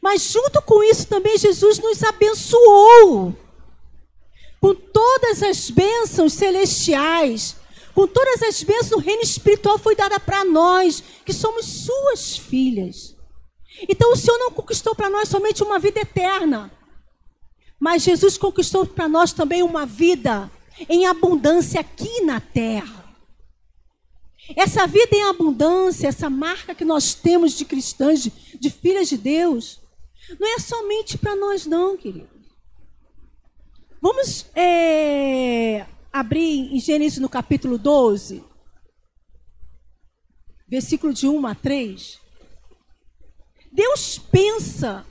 Mas 0.00 0.22
junto 0.22 0.60
com 0.62 0.82
isso 0.82 1.06
também 1.06 1.38
Jesus 1.38 1.78
nos 1.78 2.02
abençoou 2.02 3.36
com 4.62 4.72
todas 4.76 5.42
as 5.42 5.70
bênçãos 5.70 6.34
celestiais, 6.34 7.56
com 7.92 8.06
todas 8.06 8.40
as 8.44 8.62
bênçãos 8.62 8.90
do 8.90 8.98
reino 8.98 9.22
espiritual 9.22 9.76
foi 9.76 9.96
dada 9.96 10.20
para 10.20 10.44
nós, 10.44 11.02
que 11.26 11.32
somos 11.32 11.66
suas 11.66 12.36
filhas. 12.36 13.16
Então 13.88 14.12
o 14.12 14.16
Senhor 14.16 14.38
não 14.38 14.52
conquistou 14.52 14.94
para 14.94 15.10
nós 15.10 15.28
somente 15.28 15.64
uma 15.64 15.80
vida 15.80 16.00
eterna, 16.00 16.70
mas 17.78 18.04
Jesus 18.04 18.38
conquistou 18.38 18.86
para 18.86 19.08
nós 19.08 19.32
também 19.32 19.64
uma 19.64 19.84
vida 19.84 20.48
em 20.88 21.06
abundância 21.06 21.80
aqui 21.80 22.20
na 22.22 22.40
terra. 22.40 23.01
Essa 24.56 24.86
vida 24.86 25.14
em 25.14 25.24
abundância, 25.24 26.08
essa 26.08 26.28
marca 26.28 26.74
que 26.74 26.84
nós 26.84 27.14
temos 27.14 27.52
de 27.52 27.64
cristãs, 27.64 28.22
de, 28.22 28.30
de 28.30 28.70
filhas 28.70 29.08
de 29.08 29.16
Deus, 29.16 29.80
não 30.38 30.48
é 30.48 30.58
somente 30.58 31.18
para 31.18 31.36
nós, 31.36 31.66
não, 31.66 31.96
querido. 31.96 32.28
Vamos 34.00 34.46
é, 34.54 35.86
abrir 36.12 36.74
em 36.74 36.80
Gênesis 36.80 37.18
no 37.18 37.28
capítulo 37.28 37.78
12, 37.78 38.42
versículo 40.68 41.12
de 41.12 41.28
1 41.28 41.46
a 41.46 41.54
3. 41.54 42.20
Deus 43.70 44.18
pensa 44.18 45.06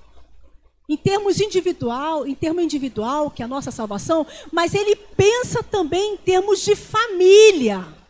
em 0.89 0.97
termos 0.97 1.39
individual, 1.39 2.27
em 2.27 2.35
termo 2.35 2.59
individual, 2.59 3.31
que 3.31 3.41
é 3.41 3.45
a 3.45 3.47
nossa 3.47 3.71
salvação, 3.71 4.27
mas 4.51 4.73
ele 4.73 4.95
pensa 4.95 5.63
também 5.63 6.15
em 6.15 6.17
termos 6.17 6.59
de 6.59 6.75
família. 6.75 8.00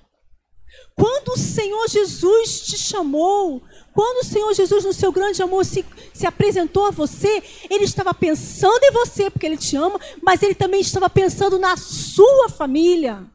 Quando 0.96 1.30
o 1.30 1.38
Senhor 1.38 1.88
Jesus 1.88 2.62
te 2.62 2.78
chamou, 2.78 3.64
quando 3.94 4.22
o 4.22 4.26
Senhor 4.26 4.54
Jesus, 4.54 4.84
no 4.84 4.94
seu 4.94 5.12
grande 5.12 5.42
amor, 5.42 5.66
se, 5.66 5.86
se 6.14 6.26
apresentou 6.26 6.86
a 6.86 6.92
você, 6.92 7.42
Ele 7.70 7.84
estava 7.84 8.14
pensando 8.14 8.84
em 8.84 8.92
você, 8.92 9.30
porque 9.30 9.46
Ele 9.46 9.58
te 9.58 9.76
ama, 9.76 10.00
mas 10.22 10.42
Ele 10.44 10.56
também 10.56 10.82
estava 10.82 11.10
pensando 11.10 11.58
na 11.58 11.76
sua 11.76 12.50
família, 12.50 13.26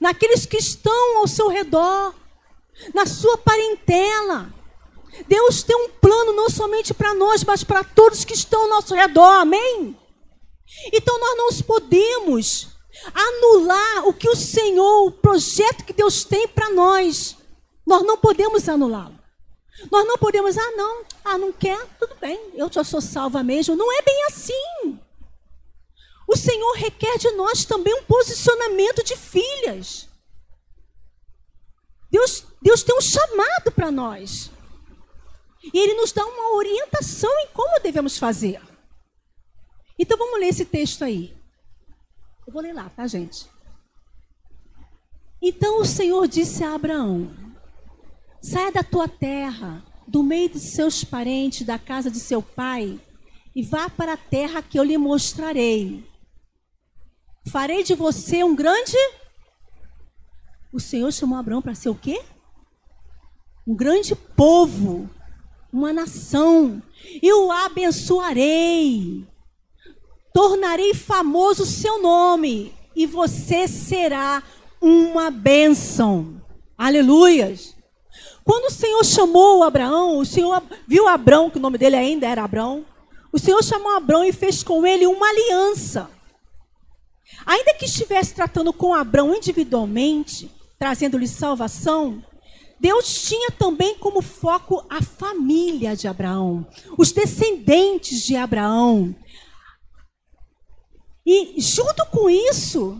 naqueles 0.00 0.46
que 0.46 0.56
estão 0.56 1.18
ao 1.18 1.28
seu 1.28 1.48
redor, 1.48 2.14
na 2.94 3.06
sua 3.06 3.36
parentela. 3.38 4.52
Deus 5.26 5.62
tem 5.62 5.76
um 5.76 5.90
plano 5.90 6.32
não 6.32 6.48
somente 6.48 6.94
para 6.94 7.14
nós, 7.14 7.44
mas 7.44 7.64
para 7.64 7.82
todos 7.82 8.24
que 8.24 8.34
estão 8.34 8.62
ao 8.62 8.68
nosso 8.68 8.94
redor, 8.94 9.40
amém? 9.40 9.96
Então 10.92 11.18
nós 11.18 11.36
não 11.36 11.62
podemos 11.64 12.68
anular 13.14 14.08
o 14.08 14.12
que 14.12 14.28
o 14.28 14.36
Senhor, 14.36 15.06
o 15.06 15.10
projeto 15.10 15.84
que 15.84 15.92
Deus 15.92 16.24
tem 16.24 16.46
para 16.48 16.70
nós. 16.70 17.36
Nós 17.86 18.02
não 18.02 18.18
podemos 18.18 18.68
anulá-lo. 18.68 19.18
Nós 19.90 20.06
não 20.06 20.18
podemos, 20.18 20.58
ah, 20.58 20.70
não, 20.72 21.04
ah, 21.24 21.38
não 21.38 21.52
quer, 21.52 21.78
tudo 21.98 22.14
bem, 22.20 22.50
eu 22.54 22.70
já 22.70 22.82
sou 22.82 23.00
salva 23.00 23.42
mesmo. 23.42 23.76
Não 23.76 23.92
é 23.92 24.02
bem 24.02 24.24
assim. 24.26 24.98
O 26.26 26.36
Senhor 26.36 26.72
requer 26.72 27.16
de 27.16 27.30
nós 27.32 27.64
também 27.64 27.94
um 27.94 28.02
posicionamento 28.02 29.02
de 29.04 29.16
filhas. 29.16 30.08
Deus, 32.10 32.44
Deus 32.60 32.82
tem 32.82 32.96
um 32.96 33.00
chamado 33.00 33.70
para 33.74 33.90
nós. 33.90 34.50
E 35.72 35.78
Ele 35.78 35.94
nos 35.94 36.12
dá 36.12 36.24
uma 36.24 36.56
orientação 36.56 37.30
em 37.40 37.48
como 37.48 37.80
devemos 37.80 38.18
fazer. 38.18 38.60
Então 39.98 40.18
vamos 40.18 40.40
ler 40.40 40.48
esse 40.48 40.64
texto 40.64 41.04
aí. 41.04 41.37
Eu 42.48 42.52
vou 42.52 42.62
ler 42.62 42.72
lá, 42.72 42.88
tá, 42.88 43.06
gente? 43.06 43.46
Então 45.42 45.82
o 45.82 45.84
Senhor 45.84 46.26
disse 46.26 46.64
a 46.64 46.74
Abraão: 46.74 47.30
Saia 48.40 48.72
da 48.72 48.82
tua 48.82 49.06
terra, 49.06 49.84
do 50.06 50.22
meio 50.22 50.48
de 50.48 50.58
seus 50.58 51.04
parentes, 51.04 51.66
da 51.66 51.78
casa 51.78 52.10
de 52.10 52.18
seu 52.18 52.40
pai, 52.40 52.98
e 53.54 53.62
vá 53.62 53.90
para 53.90 54.14
a 54.14 54.16
terra 54.16 54.62
que 54.62 54.78
eu 54.78 54.82
lhe 54.82 54.96
mostrarei. 54.96 56.08
Farei 57.52 57.84
de 57.84 57.94
você 57.94 58.42
um 58.42 58.56
grande. 58.56 58.96
O 60.72 60.80
Senhor 60.80 61.12
chamou 61.12 61.36
Abraão 61.36 61.60
para 61.60 61.74
ser 61.74 61.90
o 61.90 61.94
quê? 61.94 62.18
Um 63.66 63.76
grande 63.76 64.16
povo, 64.16 65.10
uma 65.70 65.92
nação, 65.92 66.82
e 67.22 67.30
o 67.30 67.52
abençoarei. 67.52 69.28
Tornarei 70.32 70.94
famoso 70.94 71.62
o 71.62 71.66
seu 71.66 72.00
nome, 72.00 72.72
e 72.94 73.06
você 73.06 73.66
será 73.66 74.42
uma 74.80 75.30
bênção. 75.30 76.40
Aleluias. 76.76 77.76
Quando 78.44 78.66
o 78.66 78.70
Senhor 78.70 79.04
chamou 79.04 79.62
Abraão, 79.62 80.18
o 80.18 80.24
Senhor 80.24 80.62
viu 80.86 81.06
Abraão, 81.06 81.50
que 81.50 81.58
o 81.58 81.60
nome 81.60 81.76
dele 81.76 81.96
ainda 81.96 82.26
era 82.26 82.44
Abraão. 82.44 82.84
O 83.30 83.38
Senhor 83.38 83.62
chamou 83.62 83.94
Abraão 83.94 84.24
e 84.24 84.32
fez 84.32 84.62
com 84.62 84.86
ele 84.86 85.06
uma 85.06 85.28
aliança. 85.28 86.10
Ainda 87.44 87.74
que 87.74 87.84
estivesse 87.84 88.34
tratando 88.34 88.72
com 88.72 88.94
Abraão 88.94 89.34
individualmente, 89.34 90.50
trazendo-lhe 90.78 91.28
salvação, 91.28 92.22
Deus 92.80 93.28
tinha 93.28 93.50
também 93.50 93.96
como 93.96 94.22
foco 94.22 94.84
a 94.88 95.02
família 95.02 95.96
de 95.96 96.06
Abraão, 96.06 96.66
os 96.96 97.10
descendentes 97.10 98.22
de 98.24 98.36
Abraão. 98.36 99.14
E 101.30 101.60
junto 101.60 102.06
com 102.06 102.30
isso, 102.30 102.98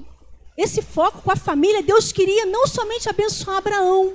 esse 0.54 0.82
foco 0.82 1.22
com 1.22 1.32
a 1.32 1.36
família, 1.36 1.82
Deus 1.82 2.12
queria 2.12 2.44
não 2.44 2.66
somente 2.66 3.08
abençoar 3.08 3.56
Abraão, 3.56 4.12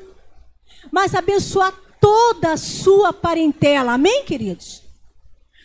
mas 0.92 1.16
abençoar 1.16 1.74
toda 2.00 2.54
a 2.54 2.58
sua 2.58 3.12
parentela. 3.12 3.94
Amém, 3.94 4.24
queridos? 4.24 4.84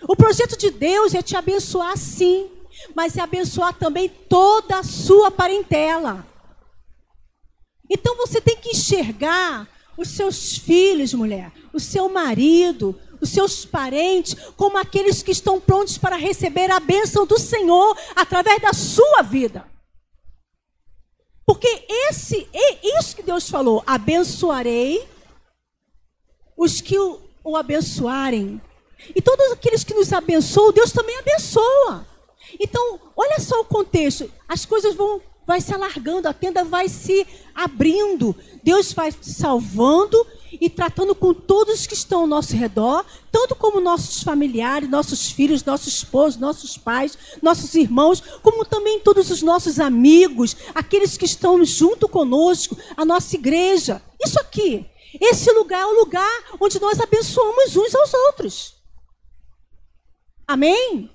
O 0.09 0.17
projeto 0.17 0.57
de 0.57 0.71
Deus 0.71 1.15
é 1.15 1.21
te 1.21 1.37
abençoar 1.37 1.95
sim, 1.99 2.51
mas 2.95 3.19
é 3.19 3.21
abençoar 3.21 3.75
também 3.75 4.09
toda 4.09 4.79
a 4.79 4.83
sua 4.83 5.31
parentela. 5.31 6.27
Então 7.91 8.17
você 8.17 8.41
tem 8.41 8.57
que 8.57 8.71
enxergar 8.71 9.69
os 9.95 10.09
seus 10.09 10.57
filhos, 10.57 11.13
mulher, 11.13 11.53
o 11.71 11.79
seu 11.79 12.09
marido, 12.09 12.99
os 13.21 13.31
seus 13.31 13.65
parentes, 13.65 14.37
como 14.57 14.79
aqueles 14.79 15.23
que 15.23 15.31
estão 15.31 15.61
prontos 15.61 15.99
para 15.99 16.17
receber 16.17 16.71
a 16.71 16.81
bênção 16.81 17.27
do 17.27 17.39
Senhor 17.39 17.97
através 18.15 18.61
da 18.61 18.73
sua 18.73 19.23
vida. 19.23 19.67
Porque 21.47 21.87
esse, 21.89 22.49
é 22.53 22.99
isso 22.99 23.17
que 23.17 23.23
Deus 23.23 23.49
falou, 23.49 23.83
abençoarei 23.87 25.09
os 26.57 26.81
que 26.81 26.99
o, 26.99 27.21
o 27.43 27.57
abençoarem. 27.57 28.61
E 29.15 29.23
todos 29.23 29.53
aqueles 29.53 29.85
que 29.85 29.95
nos 29.95 30.13
abençoam, 30.13 30.73
Deus 30.73 30.93
também 30.93 31.17
abençoa. 31.19 32.07
Então, 32.59 33.01
olha 33.17 33.39
só 33.41 33.61
o 33.61 33.65
contexto. 33.65 34.31
As 34.49 34.65
coisas 34.65 34.95
vão 34.95 35.23
vai 35.49 35.63
se 35.63 35.73
alargando, 35.73 36.29
a 36.29 36.35
tenda 36.35 36.63
vai 36.63 36.91
se 36.91 37.27
abrindo. 37.55 38.37
Deus 38.63 38.93
vai 38.93 39.11
salvando 39.11 40.27
e 40.53 40.69
tratando 40.69 41.15
com 41.15 41.33
todos 41.33 41.87
que 41.87 41.95
estão 41.95 42.21
ao 42.21 42.27
nosso 42.27 42.55
redor, 42.55 43.03
tanto 43.33 43.55
como 43.55 43.81
nossos 43.81 44.23
familiares, 44.23 44.91
nossos 44.91 45.31
filhos, 45.31 45.65
nossos 45.65 45.95
esposos, 45.95 46.39
nossos 46.39 46.77
pais, 46.77 47.17
nossos 47.41 47.75
irmãos, 47.75 48.21
como 48.43 48.63
também 48.63 49.01
todos 49.01 49.31
os 49.31 49.41
nossos 49.41 49.81
amigos, 49.81 50.55
aqueles 50.75 51.17
que 51.17 51.25
estão 51.25 51.65
junto 51.65 52.07
conosco, 52.07 52.77
a 52.95 53.03
nossa 53.07 53.35
igreja. 53.35 54.03
Isso 54.23 54.39
aqui, 54.39 54.85
esse 55.19 55.51
lugar 55.53 55.81
é 55.81 55.87
o 55.87 55.99
lugar 55.99 56.45
onde 56.61 56.79
nós 56.79 57.01
abençoamos 57.01 57.75
uns 57.75 57.95
aos 57.95 58.13
outros. 58.13 58.75
Amém? 60.47 61.11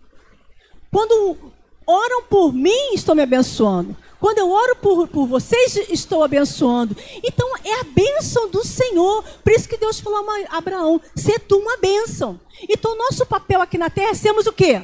Quando 0.92 1.54
oram 1.86 2.24
por 2.24 2.52
mim, 2.52 2.94
estão 2.96 3.14
me 3.14 3.22
abençoando. 3.22 3.96
Quando 4.24 4.38
eu 4.38 4.50
oro 4.50 4.78
por, 4.78 5.06
por 5.10 5.28
vocês, 5.28 5.76
estou 5.76 6.24
abençoando. 6.24 6.96
Então, 7.22 7.58
é 7.58 7.82
a 7.82 7.84
bênção 7.84 8.50
do 8.50 8.64
Senhor. 8.64 9.22
Por 9.42 9.52
isso 9.52 9.68
que 9.68 9.76
Deus 9.76 10.00
falou 10.00 10.26
a 10.50 10.58
Abraão: 10.58 11.02
ser 11.14 11.40
tu 11.40 11.58
uma 11.58 11.76
bênção. 11.76 12.40
Então, 12.70 12.98
nosso 12.98 13.26
papel 13.26 13.60
aqui 13.60 13.78
na 13.78 13.90
terra 13.90 14.12
é 14.12 14.14
sermos 14.14 14.48
o 14.48 14.54
quê? 14.54 14.82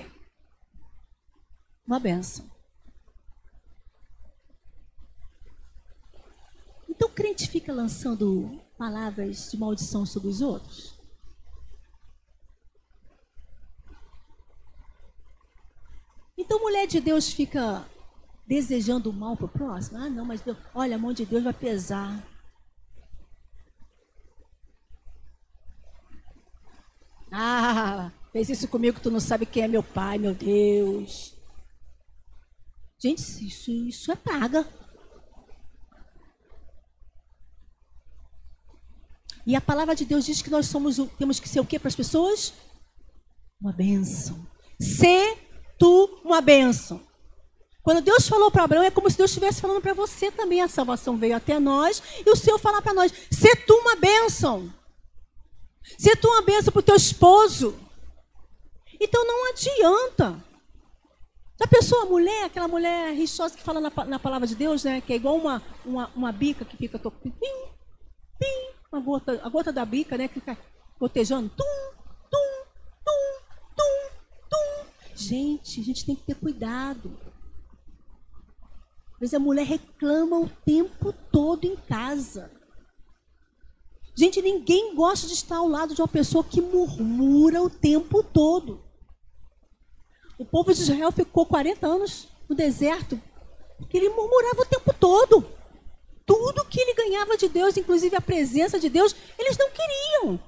Uma 1.87 2.01
bênção. 2.01 2.51
Então, 6.89 7.07
o 7.07 7.11
crente 7.13 7.47
fica 7.47 7.71
lançando 7.71 8.59
palavras 8.77 9.49
de 9.49 9.57
maldição 9.57 10.05
sobre 10.05 10.27
os 10.27 10.41
outros? 10.41 10.99
Então, 16.37 16.59
mulher 16.59 16.87
de 16.87 16.99
Deus 16.99 17.31
fica 17.31 17.87
desejando 18.49 19.11
o 19.11 19.13
mal 19.13 19.37
para 19.37 19.45
o 19.45 19.49
próximo. 19.49 19.99
Ah, 19.99 20.09
não, 20.09 20.25
mas 20.25 20.41
Deus, 20.41 20.57
olha, 20.73 20.95
a 20.95 20.99
mão 20.99 21.13
de 21.13 21.23
Deus 21.23 21.43
vai 21.43 21.53
pesar. 21.53 22.27
Ah, 27.31 28.11
fez 28.31 28.49
isso 28.49 28.67
comigo, 28.67 28.99
tu 28.99 29.11
não 29.11 29.19
sabe 29.19 29.45
quem 29.45 29.61
é 29.61 29.67
meu 29.67 29.83
pai, 29.83 30.17
meu 30.17 30.33
Deus. 30.33 31.37
Gente, 32.99 33.21
isso, 33.45 33.71
isso 33.71 34.11
é 34.11 34.15
praga. 34.15 34.67
E 39.45 39.55
a 39.55 39.61
palavra 39.61 39.95
de 39.95 40.05
Deus 40.05 40.25
diz 40.25 40.41
que 40.41 40.49
nós 40.49 40.65
somos, 40.65 40.97
temos 41.19 41.39
que 41.39 41.47
ser 41.47 41.59
o 41.59 41.65
que 41.65 41.77
para 41.77 41.87
as 41.87 41.95
pessoas? 41.95 42.51
Uma 43.61 43.71
bênção. 43.71 44.43
Ser 44.81 45.37
tu 45.77 46.19
uma 46.25 46.41
bênção. 46.41 47.08
Quando 47.83 48.01
Deus 48.01 48.27
falou 48.27 48.51
para 48.51 48.63
Abraão, 48.63 48.83
é 48.83 48.91
como 48.91 49.09
se 49.09 49.17
Deus 49.17 49.31
estivesse 49.31 49.61
falando 49.61 49.81
para 49.81 49.93
você 49.93 50.31
também. 50.31 50.61
A 50.61 50.67
salvação 50.67 51.17
veio 51.17 51.35
até 51.35 51.59
nós 51.59 52.01
e 52.25 52.29
o 52.29 52.35
Senhor 52.35 52.59
falar 52.59 52.81
para 52.81 52.93
nós: 52.93 53.11
ser 53.31 53.65
tu 53.65 53.73
uma 53.73 53.95
bênção. 53.95 54.71
Ser 55.97 56.15
tu 56.17 56.27
uma 56.27 56.41
bênção 56.41 56.71
para 56.71 56.79
o 56.79 56.83
teu 56.83 56.95
esposo. 56.95 57.75
Então 58.99 59.25
não 59.25 59.49
adianta. 59.49 60.43
Já 61.59 61.67
pensou 61.67 62.01
a 62.01 62.05
mulher, 62.05 62.45
aquela 62.45 62.67
mulher 62.67 63.13
rixosa 63.13 63.55
que 63.55 63.63
fala 63.63 63.81
na, 63.81 63.91
na, 64.05 64.19
palavra 64.19 64.47
de 64.47 64.55
Deus, 64.55 64.83
né? 64.83 65.01
Que 65.01 65.13
é 65.13 65.15
igual 65.17 65.35
uma, 65.35 65.61
uma, 65.85 66.11
uma 66.15 66.31
bica 66.31 66.63
que 66.63 66.77
fica 66.77 66.97
tocando. 66.97 67.33
pim, 67.33 67.47
uma 68.91 69.01
gota, 69.01 69.41
a 69.43 69.49
gota 69.49 69.71
da 69.71 69.83
bica, 69.83 70.17
né? 70.17 70.27
Que 70.27 70.35
fica 70.35 70.57
gotejando. 70.99 71.49
Tum, 71.49 71.65
tum, 72.31 72.63
tum, 73.05 73.41
tum, 73.75 74.09
tum. 74.49 74.85
Gente, 75.15 75.81
a 75.81 75.83
gente 75.83 76.05
tem 76.05 76.15
que 76.15 76.23
ter 76.23 76.35
cuidado. 76.35 77.28
Vezes 79.19 79.33
a 79.33 79.39
mulher 79.39 79.65
reclama 79.65 80.39
o 80.39 80.49
tempo 80.65 81.13
todo 81.31 81.65
em 81.65 81.75
casa. 81.75 82.51
Gente, 84.15 84.41
ninguém 84.41 84.95
gosta 84.95 85.27
de 85.27 85.33
estar 85.33 85.57
ao 85.57 85.67
lado 85.67 85.93
de 85.93 86.01
uma 86.01 86.07
pessoa 86.07 86.43
que 86.43 86.61
murmura 86.61 87.61
o 87.61 87.69
tempo 87.69 88.23
todo. 88.23 88.83
O 90.37 90.45
povo 90.45 90.73
de 90.73 90.81
Israel 90.81 91.11
ficou 91.11 91.45
40 91.45 91.85
anos 91.85 92.27
no 92.47 92.55
deserto 92.55 93.21
porque 93.79 93.97
ele 93.97 94.09
murmurava 94.09 94.61
o 94.61 94.65
tempo 94.65 94.93
todo. 94.93 95.45
Tudo 96.25 96.65
que 96.65 96.79
ele 96.79 96.93
ganhava 96.93 97.37
de 97.37 97.47
Deus, 97.47 97.77
inclusive 97.77 98.15
a 98.15 98.21
presença 98.21 98.77
de 98.77 98.89
Deus, 98.89 99.15
eles 99.37 99.57
não 99.57 99.69
queriam. 99.71 100.39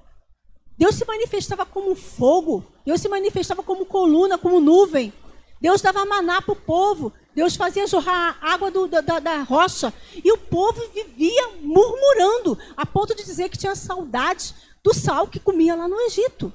Deus 0.77 0.95
se 0.95 1.05
manifestava 1.05 1.65
como 1.65 1.95
fogo, 1.95 2.63
Deus 2.85 3.01
se 3.01 3.09
manifestava 3.09 3.63
como 3.63 3.85
coluna, 3.85 4.37
como 4.37 4.59
nuvem. 4.59 5.13
Deus 5.61 5.79
dava 5.81 6.03
maná 6.05 6.41
para 6.41 6.53
o 6.53 6.55
povo, 6.55 7.13
Deus 7.35 7.55
fazia 7.55 7.85
jorrar 7.85 8.37
água 8.41 8.71
do, 8.71 8.87
da, 8.87 9.19
da 9.19 9.43
rocha. 9.43 9.93
E 10.23 10.31
o 10.31 10.37
povo 10.37 10.81
vivia 10.89 11.49
murmurando, 11.61 12.57
a 12.75 12.85
ponto 12.85 13.15
de 13.15 13.23
dizer 13.23 13.47
que 13.47 13.57
tinha 13.57 13.75
saudade 13.75 14.55
do 14.83 14.93
sal 14.93 15.27
que 15.27 15.39
comia 15.39 15.75
lá 15.75 15.87
no 15.87 15.99
Egito. 16.01 16.51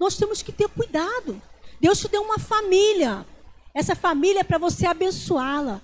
Nós 0.00 0.16
temos 0.16 0.42
que 0.42 0.50
ter 0.50 0.68
cuidado. 0.68 1.40
Deus 1.80 2.00
te 2.00 2.08
deu 2.08 2.22
uma 2.22 2.38
família. 2.38 3.24
Essa 3.72 3.94
família 3.94 4.40
é 4.40 4.44
para 4.44 4.58
você 4.58 4.84
abençoá-la. 4.84 5.80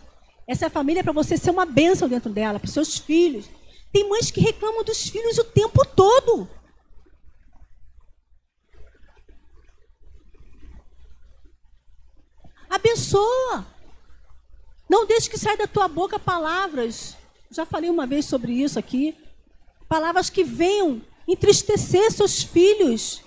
Essa 0.47 0.69
família 0.69 1.01
é 1.01 1.03
para 1.05 1.13
você 1.13 1.37
ser 1.37 1.51
uma 1.51 1.65
bênção 1.65 2.09
dentro 2.09 2.31
dela, 2.31 2.59
para 2.59 2.69
seus 2.69 2.99
filhos. 2.99 3.47
Tem 3.93 4.09
mães 4.09 4.31
que 4.31 4.41
reclamam 4.41 4.83
dos 4.83 5.09
filhos 5.09 5.39
o 5.39 5.45
tempo 5.45 5.87
todo. 5.87 6.49
Abençoa. 12.69 13.67
Não 14.89 15.07
deixe 15.07 15.29
que 15.29 15.39
saia 15.39 15.57
da 15.57 15.67
tua 15.67 15.89
boca 15.89 16.19
palavras. 16.19 17.17
Já 17.51 17.65
falei 17.65 17.91
uma 17.91 18.07
vez 18.07 18.25
sobre 18.25 18.53
isso 18.53 18.79
aqui. 18.79 19.17
Palavras 19.89 20.31
que 20.31 20.45
venham 20.45 21.03
entristecer 21.27 22.11
seus 22.11 22.43
filhos. 22.43 23.23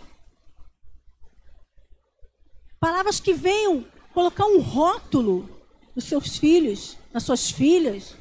Palavras 2.79 3.19
que 3.19 3.33
venham 3.33 3.85
colocar 4.13 4.45
um 4.45 4.59
rótulo 4.59 5.49
nos 5.95 6.05
seus 6.05 6.37
filhos, 6.37 6.97
nas 7.13 7.23
suas 7.23 7.51
filhas. 7.51 8.15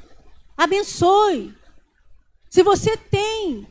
Abençoe. 0.55 1.55
Se 2.49 2.61
você 2.61 2.95
tem 2.95 3.67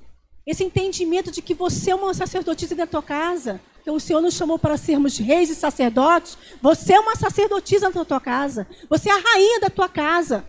esse 0.47 0.65
entendimento 0.65 1.31
de 1.31 1.43
que 1.43 1.55
você 1.55 1.91
é 1.91 1.95
uma 1.95 2.15
sacerdotisa 2.15 2.75
da 2.75 2.87
tua 2.87 3.03
casa, 3.03 3.61
que 3.83 3.91
o 3.91 4.01
Senhor 4.01 4.21
nos 4.21 4.35
chamou 4.35 4.59
para 4.59 4.77
sermos 4.77 5.19
reis 5.19 5.51
e 5.51 5.55
sacerdotes, 5.55 6.37
você 6.61 6.95
é 6.95 7.01
uma 7.01 7.17
sacerdotisa 7.17 7.91
da 7.91 8.05
tua 8.05 8.21
casa. 8.21 8.67
Você 8.89 9.09
é 9.09 9.13
a 9.13 9.19
rainha 9.19 9.61
da 9.61 9.71
tua 9.71 9.89
casa. 9.89 10.45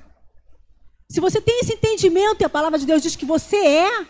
Se 1.10 1.20
você 1.20 1.42
tem 1.42 1.60
esse 1.60 1.74
entendimento 1.74 2.42
e 2.42 2.46
a 2.46 2.50
palavra 2.50 2.80
de 2.80 2.86
Deus 2.86 3.02
diz 3.02 3.16
que 3.16 3.26
você 3.26 3.58
é, 3.58 4.08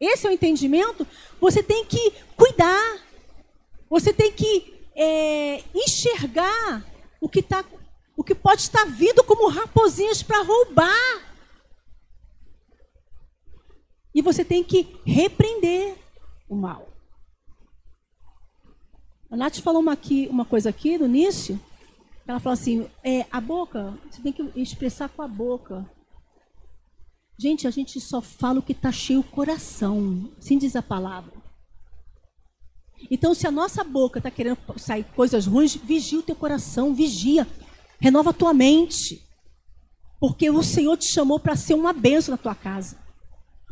esse 0.00 0.26
é 0.26 0.30
o 0.30 0.32
entendimento, 0.32 1.06
você 1.40 1.62
tem 1.62 1.84
que 1.84 2.12
cuidar. 2.36 2.98
Você 3.88 4.12
tem 4.12 4.32
que 4.32 4.88
é, 4.96 5.62
enxergar 5.74 6.84
o 7.20 7.28
que, 7.28 7.42
tá, 7.42 7.64
o 8.16 8.24
que 8.24 8.34
pode 8.34 8.62
estar 8.62 8.84
vindo 8.84 9.22
como 9.22 9.48
raposinhas 9.48 10.22
para 10.22 10.42
roubar. 10.42 11.32
E 14.14 14.20
você 14.20 14.44
tem 14.44 14.62
que 14.64 15.00
repreender 15.06 15.96
o 16.48 16.54
mal. 16.54 16.91
A 19.32 19.36
Nath 19.36 19.60
falou 19.60 19.80
uma, 19.80 19.94
aqui, 19.94 20.28
uma 20.30 20.44
coisa 20.44 20.68
aqui 20.68 20.98
no 20.98 21.06
início. 21.06 21.58
Ela 22.26 22.38
falou 22.38 22.52
assim: 22.52 22.86
é, 23.02 23.24
a 23.32 23.40
boca, 23.40 23.98
você 24.10 24.20
tem 24.20 24.30
que 24.30 24.42
expressar 24.54 25.08
com 25.08 25.22
a 25.22 25.26
boca. 25.26 25.90
Gente, 27.38 27.66
a 27.66 27.70
gente 27.70 27.98
só 27.98 28.20
fala 28.20 28.58
o 28.58 28.62
que 28.62 28.72
está 28.72 28.92
cheio 28.92 29.20
o 29.20 29.24
coração. 29.24 30.30
Assim 30.36 30.58
diz 30.58 30.76
a 30.76 30.82
palavra. 30.82 31.32
Então, 33.10 33.34
se 33.34 33.46
a 33.46 33.50
nossa 33.50 33.82
boca 33.82 34.18
está 34.18 34.30
querendo 34.30 34.58
sair 34.76 35.04
coisas 35.16 35.46
ruins, 35.46 35.74
vigia 35.76 36.18
o 36.18 36.22
teu 36.22 36.36
coração, 36.36 36.94
vigia. 36.94 37.48
Renova 37.98 38.30
a 38.30 38.34
tua 38.34 38.52
mente. 38.52 39.26
Porque 40.20 40.50
o 40.50 40.62
Senhor 40.62 40.98
te 40.98 41.06
chamou 41.06 41.40
para 41.40 41.56
ser 41.56 41.72
uma 41.72 41.94
bênção 41.94 42.32
na 42.32 42.38
tua 42.38 42.54
casa. 42.54 42.98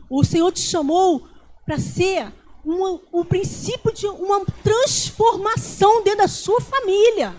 O 0.09 0.25
Senhor 0.25 0.51
te 0.53 0.61
chamou 0.61 1.29
para 1.67 1.79
ser 1.79 2.33
um, 2.65 3.01
um 3.13 3.25
princípio 3.25 3.93
de 3.93 4.07
uma 4.07 4.45
transformação 4.63 6.03
dentro 6.03 6.19
da 6.19 6.29
sua 6.29 6.61
família. 6.61 7.35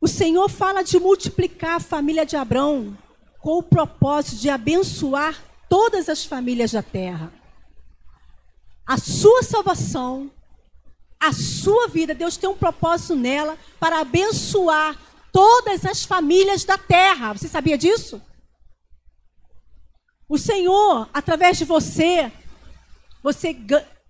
O 0.00 0.08
Senhor 0.08 0.48
fala 0.48 0.82
de 0.82 0.98
multiplicar 0.98 1.76
a 1.76 1.80
família 1.80 2.26
de 2.26 2.36
Abraão 2.36 2.96
com 3.38 3.58
o 3.58 3.62
propósito 3.62 4.36
de 4.36 4.50
abençoar 4.50 5.40
todas 5.68 6.08
as 6.08 6.24
famílias 6.24 6.72
da 6.72 6.82
terra. 6.82 7.32
A 8.84 8.98
sua 8.98 9.42
salvação, 9.42 10.30
a 11.20 11.32
sua 11.32 11.86
vida, 11.86 12.14
Deus 12.14 12.36
tem 12.36 12.50
um 12.50 12.56
propósito 12.56 13.14
nela 13.14 13.56
para 13.78 14.00
abençoar 14.00 14.98
todas 15.32 15.86
as 15.86 16.04
famílias 16.04 16.64
da 16.64 16.76
terra. 16.76 17.32
Você 17.32 17.46
sabia 17.46 17.78
disso? 17.78 18.20
O 20.32 20.38
Senhor, 20.38 21.10
através 21.12 21.58
de 21.58 21.66
você, 21.66 22.32
você 23.22 23.54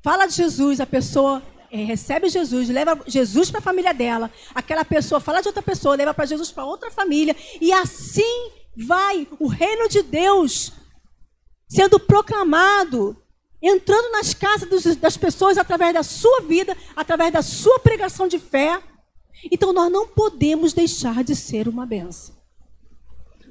fala 0.00 0.26
de 0.26 0.34
Jesus, 0.34 0.78
a 0.78 0.86
pessoa 0.86 1.42
é, 1.68 1.78
recebe 1.82 2.28
Jesus, 2.28 2.68
leva 2.68 2.96
Jesus 3.08 3.50
para 3.50 3.58
a 3.58 3.62
família 3.62 3.92
dela, 3.92 4.30
aquela 4.54 4.84
pessoa 4.84 5.20
fala 5.20 5.40
de 5.40 5.48
outra 5.48 5.64
pessoa, 5.64 5.96
leva 5.96 6.14
para 6.14 6.24
Jesus 6.24 6.52
para 6.52 6.64
outra 6.64 6.92
família, 6.92 7.34
e 7.60 7.72
assim 7.72 8.52
vai 8.76 9.26
o 9.40 9.48
reino 9.48 9.88
de 9.88 10.00
Deus 10.00 10.70
sendo 11.68 11.98
proclamado, 11.98 13.20
entrando 13.60 14.12
nas 14.12 14.32
casas 14.32 14.96
das 14.98 15.16
pessoas 15.16 15.58
através 15.58 15.92
da 15.92 16.04
sua 16.04 16.42
vida, 16.42 16.76
através 16.94 17.32
da 17.32 17.42
sua 17.42 17.80
pregação 17.80 18.28
de 18.28 18.38
fé. 18.38 18.80
Então 19.50 19.72
nós 19.72 19.90
não 19.90 20.06
podemos 20.06 20.72
deixar 20.72 21.24
de 21.24 21.34
ser 21.34 21.66
uma 21.66 21.84
benção. 21.84 22.36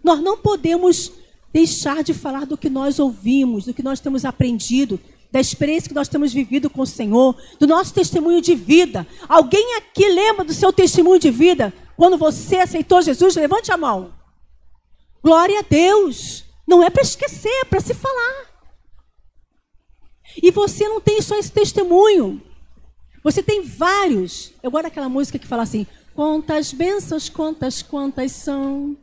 Nós 0.02 0.22
não 0.22 0.38
podemos 0.38 1.12
deixar 1.54 2.04
de 2.04 2.14
falar 2.14 2.46
do 2.46 2.58
que 2.58 2.70
nós 2.70 3.00
ouvimos, 3.00 3.66
do 3.66 3.74
que 3.74 3.84
nós 3.84 4.00
temos 4.00 4.26
aprendido, 4.26 5.00
da 5.32 5.40
experiência 5.40 5.90
que 5.90 5.96
nós 5.96 6.08
temos 6.08 6.34
vivido 6.34 6.70
com 6.70 6.82
o 6.82 6.88
Senhor, 6.88 7.36
do 7.60 7.68
nosso 7.68 7.94
testemunho 7.94 8.42
de 8.42 8.56
vida. 8.56 9.08
Alguém 9.28 9.76
aqui 9.78 10.08
lembra 10.08 10.44
do 10.44 10.54
seu 10.54 10.74
testemunho 10.74 11.20
de 11.20 11.32
vida 11.32 11.74
quando 11.96 12.18
você 12.18 12.58
aceitou 12.58 13.02
Jesus? 13.02 13.36
Levante 13.36 13.72
a 13.72 13.78
mão. 13.78 14.14
Glória 15.24 15.60
a 15.60 15.64
Deus. 15.68 16.44
Não 16.68 16.84
é 16.84 16.90
para 16.90 17.02
esquecer, 17.02 17.62
é 17.62 17.66
para 17.66 17.80
se 17.80 17.94
falar. 17.94 18.52
E 20.42 20.52
você 20.52 20.88
não 20.88 21.00
tem 21.00 21.22
só 21.22 21.38
esse 21.38 21.52
testemunho. 21.52 22.42
Você 23.24 23.44
tem 23.44 23.62
vários. 23.62 24.52
Eu 24.64 24.72
gosto 24.72 24.84
daquela 24.84 25.10
música 25.10 25.38
que 25.38 25.48
fala 25.48 25.64
assim: 25.64 25.86
quantas 26.16 26.74
bênçãos, 26.74 27.30
quantas, 27.30 27.82
quantas 27.82 28.32
são 28.32 28.98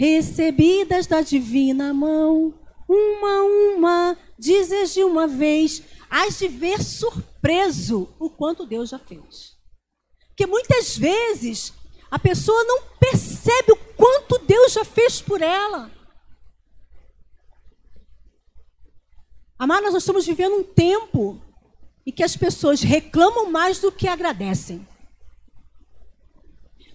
recebidas 0.00 1.06
da 1.06 1.20
divina 1.20 1.92
mão, 1.92 2.54
uma 2.88 3.28
a 3.28 3.44
uma, 3.44 4.18
dizes 4.38 4.94
de 4.94 5.04
uma 5.04 5.26
vez, 5.26 5.82
hás 6.08 6.38
de 6.38 6.48
ver 6.48 6.82
surpreso 6.82 8.08
o 8.18 8.30
quanto 8.30 8.64
Deus 8.64 8.88
já 8.88 8.98
fez. 8.98 9.58
Porque 10.28 10.46
muitas 10.46 10.96
vezes 10.96 11.74
a 12.10 12.18
pessoa 12.18 12.64
não 12.64 12.82
percebe 12.98 13.72
o 13.72 13.76
quanto 13.94 14.38
Deus 14.38 14.72
já 14.72 14.86
fez 14.86 15.20
por 15.20 15.42
ela. 15.42 15.90
Amados, 19.58 19.92
nós 19.92 20.02
estamos 20.02 20.24
vivendo 20.24 20.54
um 20.54 20.64
tempo 20.64 21.38
em 22.06 22.10
que 22.10 22.22
as 22.22 22.34
pessoas 22.38 22.80
reclamam 22.80 23.50
mais 23.50 23.80
do 23.80 23.92
que 23.92 24.08
agradecem. 24.08 24.88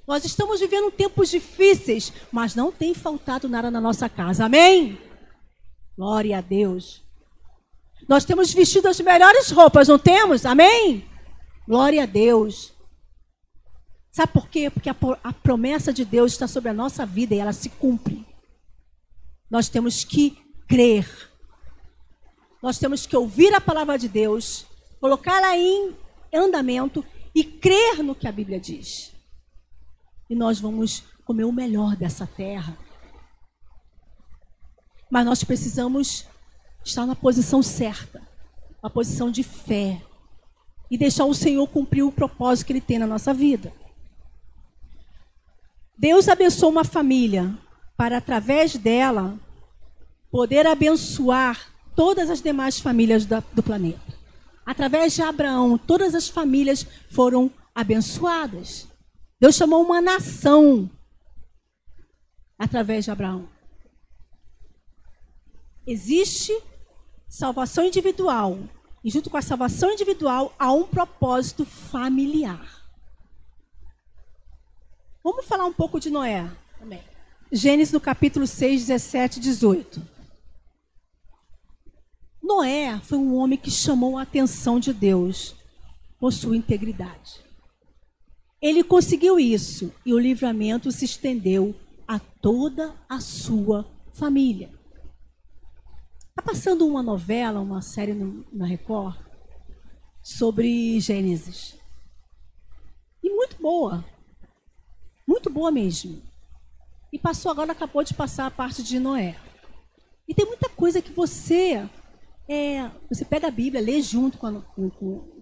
Nós 0.08 0.24
estamos 0.24 0.60
vivendo 0.60 0.92
tempos 0.92 1.30
difíceis, 1.30 2.14
mas 2.32 2.56
não 2.56 2.72
tem 2.72 2.94
faltado 2.94 3.50
nada 3.50 3.72
na 3.72 3.82
nossa 3.82 4.08
casa. 4.08 4.46
Amém? 4.46 5.00
Glória 5.98 6.38
a 6.38 6.42
Deus. 6.42 7.04
Nós 8.08 8.24
temos 8.24 8.54
vestido 8.54 8.88
as 8.88 9.00
melhores 9.00 9.50
roupas, 9.50 9.88
não 9.88 9.98
temos? 9.98 10.46
Amém? 10.46 11.06
Glória 11.68 12.04
a 12.04 12.06
Deus. 12.06 12.74
Sabe 14.12 14.32
por 14.32 14.48
quê? 14.48 14.70
Porque 14.70 14.90
a, 14.90 14.96
a 15.24 15.34
promessa 15.34 15.92
de 15.92 16.06
Deus 16.06 16.34
está 16.34 16.48
sobre 16.48 16.70
a 16.70 16.74
nossa 16.74 17.06
vida 17.06 17.34
e 17.34 17.40
ela 17.40 17.54
se 17.54 17.70
cumpre. 17.70 18.26
Nós 19.50 19.70
temos 19.70 20.04
que 20.04 20.38
crer 20.68 21.08
nós 22.66 22.80
temos 22.80 23.06
que 23.06 23.16
ouvir 23.16 23.54
a 23.54 23.62
palavra 23.62 23.96
de 23.96 24.10
Deus, 24.10 24.66
colocá-la 25.00 25.56
em 25.56 25.96
andamento 26.34 27.06
e 27.36 27.44
crer 27.44 28.02
no 28.02 28.16
que 28.16 28.28
a 28.28 28.32
Bíblia 28.32 28.60
diz. 28.60 29.15
E 30.30 30.36
nós 30.36 30.60
vamos 30.60 31.04
comer 31.24 31.44
o 31.44 31.52
melhor 31.52 31.96
dessa 31.96 32.26
terra. 32.26 32.78
Mas 35.10 35.26
nós 35.26 35.44
precisamos 35.44 36.26
estar 36.84 37.06
na 37.06 37.16
posição 37.16 37.62
certa, 37.62 38.22
a 38.82 38.90
posição 38.90 39.32
de 39.32 39.44
fé, 39.44 40.02
e 40.90 40.98
deixar 40.98 41.26
o 41.26 41.34
Senhor 41.34 41.68
cumprir 41.68 42.04
o 42.04 42.12
propósito 42.12 42.68
que 42.68 42.74
Ele 42.74 42.82
tem 42.82 43.00
na 43.00 43.08
nossa 43.08 43.34
vida. 43.34 43.74
Deus 45.98 46.28
abençoou 46.28 46.72
uma 46.72 46.84
família 46.84 47.58
para, 47.98 48.18
através 48.18 48.76
dela, 48.76 49.40
poder 50.30 50.68
abençoar 50.68 51.72
todas 51.96 52.30
as 52.30 52.42
demais 52.42 52.80
famílias 52.80 53.26
do 53.26 53.64
planeta. 53.64 54.14
Através 54.66 55.14
de 55.14 55.22
Abraão, 55.22 55.78
todas 55.78 56.14
as 56.14 56.28
famílias 56.28 56.86
foram 57.10 57.50
abençoadas. 57.74 58.88
Deus 59.40 59.56
chamou 59.56 59.84
uma 59.84 60.02
nação 60.02 60.90
através 62.58 63.06
de 63.06 63.12
Abraão. 63.12 63.50
Existe 65.86 66.58
salvação 67.28 67.86
individual. 67.86 68.58
E 69.04 69.10
junto 69.12 69.30
com 69.30 69.38
a 69.38 69.42
salvação 69.42 69.92
individual 69.92 70.56
há 70.58 70.72
um 70.72 70.88
propósito 70.88 71.64
familiar. 71.64 72.84
Vamos 75.24 75.46
falar 75.46 75.66
um 75.66 75.74
pouco 75.74 76.00
de 76.00 76.10
Noé 76.10 76.50
também. 76.80 77.04
Gênesis 77.52 77.94
no 77.94 78.02
capítulo 78.02 78.48
6, 78.48 78.88
17 78.88 79.38
e 79.38 79.42
18. 79.42 80.02
Noé 82.42 83.00
foi 83.00 83.18
um 83.18 83.36
homem 83.36 83.58
que 83.58 83.70
chamou 83.70 84.18
a 84.18 84.24
atenção 84.24 84.80
de 84.80 84.94
Deus 84.94 85.56
por 86.20 86.32
sua 86.32 86.56
integridade. 86.56 87.45
Ele 88.66 88.84
conseguiu 88.84 89.40
isso 89.40 89.94
e 90.04 90.12
o 90.12 90.18
livramento 90.18 90.92
se 90.92 91.06
estendeu 91.06 91.76
a 92.08 92.18
toda 92.18 92.96
a 93.08 93.20
sua 93.20 93.86
família. 94.12 94.72
Está 96.30 96.42
passando 96.44 96.88
uma 96.88 97.04
novela, 97.04 97.60
uma 97.60 97.84
série 97.84 98.16
no, 98.16 98.44
na 98.52 98.66
Record, 98.66 99.18
sobre 100.20 101.00
Gênesis. 101.00 101.78
E 103.22 103.30
muito 103.30 103.56
boa. 103.62 104.04
Muito 105.28 105.48
boa 105.52 105.70
mesmo. 105.70 106.24
E 107.14 107.20
passou 107.20 107.52
agora, 107.52 107.72
acabou 107.72 108.04
de 108.04 108.16
passar 108.16 108.48
a 108.48 108.52
parte 108.52 108.82
de 108.82 108.98
Noé. 108.98 109.40
E 110.28 110.34
tem 110.34 110.44
muita 110.44 110.70
coisa 110.70 111.04
que 111.04 111.12
você 111.12 111.88
é, 112.50 112.90
você 113.08 113.24
pega 113.24 113.48
a 113.48 113.52
Bíblia, 113.52 113.80
lê 113.80 114.02
junto 114.02 114.40
com, 114.40 114.48
a, 114.48 114.60
com, 114.60 114.90
com, 114.90 115.35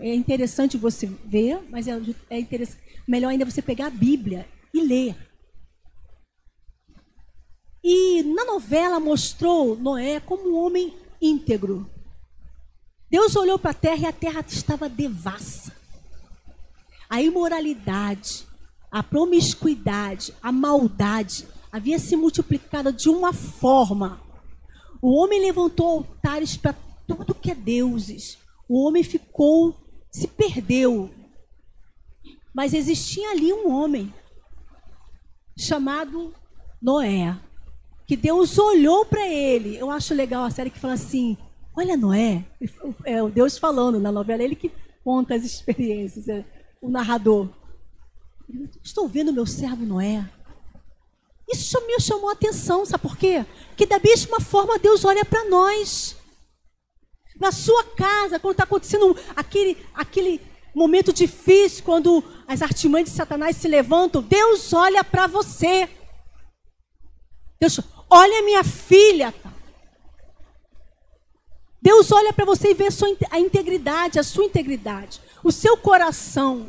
é 0.00 0.14
interessante 0.14 0.76
você 0.76 1.06
ver, 1.06 1.60
mas 1.70 1.86
é, 1.86 2.00
é 2.28 2.38
interessante, 2.38 2.80
melhor 3.06 3.28
ainda 3.28 3.44
você 3.44 3.62
pegar 3.62 3.86
a 3.86 3.90
Bíblia 3.90 4.46
e 4.72 4.82
ler. 4.82 5.16
E 7.82 8.22
na 8.22 8.44
novela 8.44 9.00
mostrou 9.00 9.76
Noé 9.76 10.20
como 10.20 10.50
um 10.50 10.64
homem 10.64 10.94
íntegro. 11.20 11.90
Deus 13.10 13.34
olhou 13.34 13.58
para 13.58 13.70
a 13.70 13.74
terra 13.74 14.02
e 14.02 14.06
a 14.06 14.12
terra 14.12 14.44
estava 14.46 14.88
devassa. 14.88 15.72
A 17.08 17.20
imoralidade, 17.20 18.46
a 18.90 19.02
promiscuidade, 19.02 20.32
a 20.42 20.52
maldade 20.52 21.46
havia 21.72 21.98
se 21.98 22.16
multiplicado 22.16 22.92
de 22.92 23.08
uma 23.08 23.32
forma 23.32 24.20
o 25.02 25.14
homem 25.14 25.40
levantou 25.40 25.86
altares 25.86 26.56
para 26.56 26.74
tudo 27.06 27.34
que 27.34 27.50
é 27.50 27.54
deuses. 27.54 28.38
O 28.70 28.86
homem 28.86 29.02
ficou, 29.02 29.74
se 30.12 30.28
perdeu. 30.28 31.10
Mas 32.54 32.72
existia 32.72 33.28
ali 33.32 33.52
um 33.52 33.68
homem 33.68 34.14
chamado 35.58 36.32
Noé, 36.80 37.36
que 38.06 38.16
Deus 38.16 38.56
olhou 38.60 39.04
para 39.04 39.26
ele. 39.26 39.76
Eu 39.76 39.90
acho 39.90 40.14
legal 40.14 40.44
a 40.44 40.50
série 40.52 40.70
que 40.70 40.78
fala 40.78 40.94
assim: 40.94 41.36
Olha, 41.76 41.96
Noé, 41.96 42.44
é 43.04 43.20
o 43.20 43.28
Deus 43.28 43.58
falando 43.58 43.98
na 43.98 44.12
novela, 44.12 44.44
ele 44.44 44.54
que 44.54 44.70
conta 45.02 45.34
as 45.34 45.42
experiências, 45.42 46.28
é 46.28 46.44
o 46.80 46.88
narrador. 46.88 47.48
Estou 48.84 49.08
vendo 49.08 49.32
meu 49.32 49.46
servo 49.46 49.84
Noé. 49.84 50.30
Isso 51.52 51.84
me 51.88 51.98
chamou 51.98 52.30
a 52.30 52.34
atenção, 52.34 52.86
sabe 52.86 53.02
por 53.02 53.16
quê? 53.16 53.44
Que 53.76 53.84
da 53.84 53.98
mesma 53.98 54.40
forma 54.40 54.78
Deus 54.78 55.04
olha 55.04 55.24
para 55.24 55.48
nós. 55.50 56.19
Na 57.40 57.50
sua 57.50 57.82
casa, 57.84 58.38
quando 58.38 58.52
está 58.52 58.64
acontecendo 58.64 59.16
aquele, 59.34 59.78
aquele 59.94 60.40
momento 60.74 61.12
difícil, 61.12 61.82
quando 61.82 62.22
as 62.46 62.60
artimanhas 62.60 63.08
de 63.08 63.16
Satanás 63.16 63.56
se 63.56 63.66
levantam, 63.66 64.22
Deus 64.22 64.72
olha 64.74 65.02
para 65.02 65.26
você. 65.26 65.88
Deus, 67.58 67.80
olha 68.10 68.42
minha 68.42 68.62
filha. 68.62 69.34
Deus 71.82 72.12
olha 72.12 72.32
para 72.32 72.44
você 72.44 72.72
e 72.72 72.74
vê 72.74 72.88
a 73.30 73.40
integridade, 73.40 74.18
a 74.18 74.22
sua 74.22 74.44
integridade, 74.44 75.18
o 75.42 75.50
seu 75.50 75.78
coração, 75.78 76.68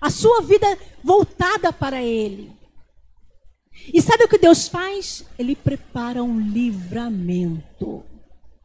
a 0.00 0.10
sua 0.10 0.42
vida 0.42 0.66
voltada 1.02 1.72
para 1.72 2.02
Ele. 2.02 2.52
E 3.92 4.02
sabe 4.02 4.24
o 4.24 4.28
que 4.28 4.36
Deus 4.36 4.68
faz? 4.68 5.24
Ele 5.38 5.56
prepara 5.56 6.22
um 6.22 6.38
livramento. 6.38 8.04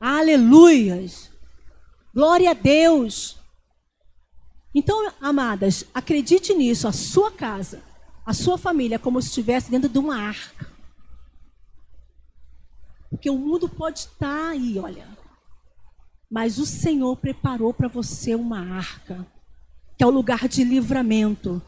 Aleluias! 0.05 1.31
Glória 2.13 2.51
a 2.51 2.53
Deus! 2.53 3.37
Então, 4.75 5.09
amadas, 5.21 5.85
acredite 5.93 6.53
nisso, 6.53 6.89
a 6.89 6.91
sua 6.91 7.31
casa, 7.31 7.81
a 8.25 8.33
sua 8.33 8.57
família, 8.57 8.99
como 8.99 9.21
se 9.21 9.29
estivesse 9.29 9.71
dentro 9.71 9.87
de 9.87 9.97
uma 9.97 10.17
arca. 10.17 10.69
Porque 13.09 13.29
o 13.29 13.37
mundo 13.37 13.69
pode 13.69 13.99
estar 13.99 14.49
aí, 14.49 14.77
olha. 14.77 15.07
Mas 16.29 16.57
o 16.57 16.65
Senhor 16.65 17.15
preparou 17.15 17.73
para 17.73 17.87
você 17.87 18.35
uma 18.35 18.59
arca, 18.59 19.25
que 19.97 20.03
é 20.03 20.05
o 20.05 20.11
lugar 20.11 20.49
de 20.49 20.65
livramento. 20.65 21.61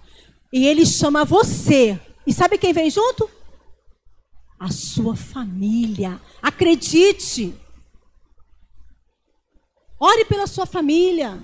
E 0.51 0.67
Ele 0.67 0.85
chama 0.85 1.23
você. 1.23 1.97
E 2.27 2.33
sabe 2.33 2.57
quem 2.57 2.73
vem 2.73 2.89
junto? 2.89 3.29
a 4.59 4.69
sua 4.69 5.15
família. 5.15 6.19
Acredite. 6.41 7.55
Ore 10.05 10.23
pela 10.25 10.45
sua 10.45 10.67
família. 10.67 11.41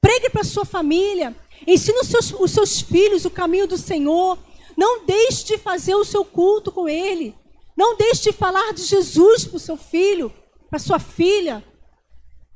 Pregue 0.00 0.30
para 0.30 0.42
a 0.42 0.44
sua 0.44 0.64
família. 0.64 1.34
Ensine 1.66 1.98
os 1.98 2.06
seus, 2.06 2.32
os 2.38 2.50
seus 2.52 2.80
filhos 2.80 3.24
o 3.24 3.30
caminho 3.30 3.66
do 3.66 3.76
Senhor. 3.76 4.38
Não 4.76 5.04
deixe 5.04 5.44
de 5.44 5.58
fazer 5.58 5.96
o 5.96 6.04
seu 6.04 6.24
culto 6.24 6.70
com 6.70 6.88
Ele. 6.88 7.34
Não 7.76 7.96
deixe 7.96 8.30
de 8.30 8.32
falar 8.32 8.72
de 8.72 8.84
Jesus 8.84 9.44
para 9.44 9.56
o 9.56 9.60
seu 9.60 9.76
filho, 9.76 10.32
para 10.70 10.78
sua 10.78 11.00
filha. 11.00 11.64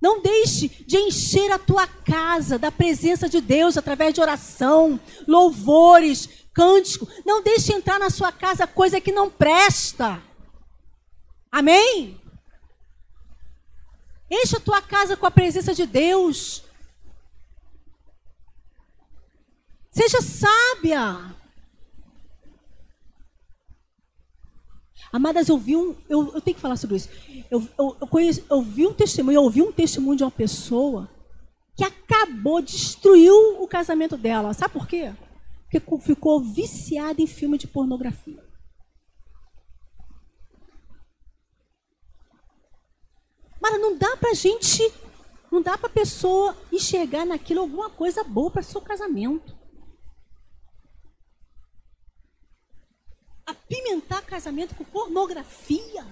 Não 0.00 0.22
deixe 0.22 0.68
de 0.86 0.96
encher 0.96 1.50
a 1.50 1.58
tua 1.58 1.84
casa 1.84 2.56
da 2.56 2.70
presença 2.70 3.28
de 3.28 3.40
Deus 3.40 3.76
através 3.76 4.14
de 4.14 4.20
oração, 4.20 5.00
louvores, 5.26 6.28
cântico. 6.54 7.08
Não 7.26 7.42
deixe 7.42 7.72
entrar 7.72 7.98
na 7.98 8.08
sua 8.08 8.30
casa 8.30 8.68
coisa 8.68 9.00
que 9.00 9.10
não 9.10 9.28
presta. 9.28 10.22
Amém? 11.50 12.19
Enche 14.30 14.56
a 14.56 14.60
tua 14.60 14.80
casa 14.80 15.16
com 15.16 15.26
a 15.26 15.30
presença 15.30 15.74
de 15.74 15.86
Deus. 15.86 16.62
Seja 19.90 20.20
sábia. 20.22 21.34
Amadas, 25.12 25.48
eu 25.48 25.58
vi 25.58 25.76
um. 25.76 25.96
Eu, 26.08 26.32
eu 26.34 26.40
tenho 26.40 26.54
que 26.54 26.60
falar 26.60 26.76
sobre 26.76 26.96
isso. 26.96 27.08
Eu, 27.50 27.66
eu, 27.76 27.96
eu, 28.00 28.44
eu 28.48 28.62
vi 28.62 28.86
um 28.86 28.94
testemunho, 28.94 29.36
eu 29.36 29.42
ouvi 29.42 29.60
um 29.60 29.72
testemunho 29.72 30.16
de 30.16 30.22
uma 30.22 30.30
pessoa 30.30 31.10
que 31.76 31.82
acabou, 31.82 32.62
destruiu 32.62 33.60
o 33.60 33.66
casamento 33.66 34.16
dela. 34.16 34.54
Sabe 34.54 34.72
por 34.72 34.86
quê? 34.86 35.12
porque 35.70 35.98
ficou 36.04 36.40
viciada 36.40 37.22
em 37.22 37.26
filme 37.26 37.56
de 37.56 37.68
pornografia. 37.68 38.42
Mas 43.70 43.80
não 43.80 43.96
dá 43.96 44.16
para 44.16 44.34
gente, 44.34 44.92
não 45.48 45.62
dá 45.62 45.78
para 45.78 45.86
a 45.86 45.92
pessoa 45.92 46.56
enxergar 46.72 47.24
naquilo 47.24 47.60
alguma 47.60 47.88
coisa 47.88 48.24
boa 48.24 48.50
para 48.50 48.64
seu 48.64 48.80
casamento. 48.80 49.56
Apimentar 53.46 54.22
casamento 54.22 54.74
com 54.74 54.82
pornografia. 54.82 56.04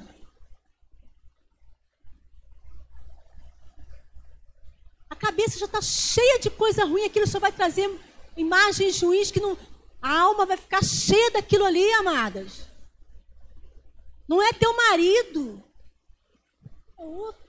A 5.11 5.17
cabeça 5.17 5.59
já 5.59 5.67
está 5.67 5.83
cheia 5.83 6.39
de 6.39 6.51
coisa 6.51 6.85
ruim, 6.85 7.05
aquilo 7.05 7.27
só 7.27 7.41
vai 7.41 7.51
trazer 7.51 7.91
imagens 8.37 9.03
ruins 9.03 9.33
que 9.33 9.41
não. 9.41 9.59
A 10.01 10.17
alma 10.17 10.47
vai 10.47 10.57
ficar 10.57 10.85
cheia 10.85 11.33
daquilo 11.33 11.65
ali, 11.65 11.93
amadas. 11.95 12.69
Não 14.29 14.41
é 14.41 14.53
teu 14.53 14.77
marido. 14.77 15.61
É 16.97 17.03
outro. 17.03 17.48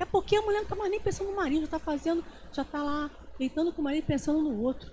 É 0.00 0.06
porque 0.06 0.34
a 0.34 0.40
mulher 0.40 0.60
não 0.60 0.64
está 0.64 0.74
mais 0.74 0.90
nem 0.90 0.98
pensando 0.98 1.28
no 1.28 1.36
marido, 1.36 1.60
já 1.60 1.64
está 1.66 1.78
fazendo, 1.78 2.24
já 2.50 2.62
está 2.62 2.82
lá 2.82 3.10
deitando 3.38 3.70
com 3.70 3.82
o 3.82 3.84
marido 3.84 4.06
pensando 4.06 4.40
no 4.40 4.62
outro. 4.62 4.90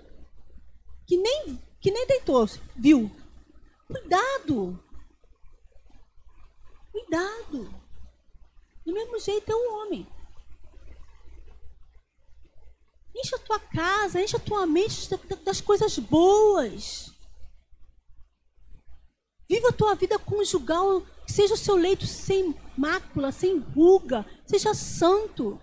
Que 1.06 1.16
nem, 1.16 1.58
que 1.80 1.90
nem 1.90 2.06
deitou, 2.06 2.46
viu? 2.76 3.10
Cuidado! 3.86 4.78
Cuidado! 6.92 7.74
Do 8.84 8.92
mesmo 8.92 9.18
jeito 9.18 9.50
é 9.50 9.54
o 9.54 9.76
homem. 9.78 10.06
Enche 13.16 13.34
a 13.34 13.38
tua 13.38 13.58
casa, 13.58 14.20
enche 14.20 14.36
a 14.36 14.40
tua 14.40 14.66
mente 14.66 15.08
das 15.42 15.62
coisas 15.62 15.98
boas. 15.98 17.10
Viva 19.48 19.68
a 19.70 19.72
tua 19.72 19.94
vida 19.94 20.18
conjugal, 20.18 21.02
seja 21.26 21.54
o 21.54 21.56
seu 21.56 21.74
leito 21.74 22.06
sem 22.06 22.54
mácula, 22.76 23.32
sem 23.32 23.58
ruga, 23.58 24.26
seja 24.46 24.74
santo. 24.74 25.58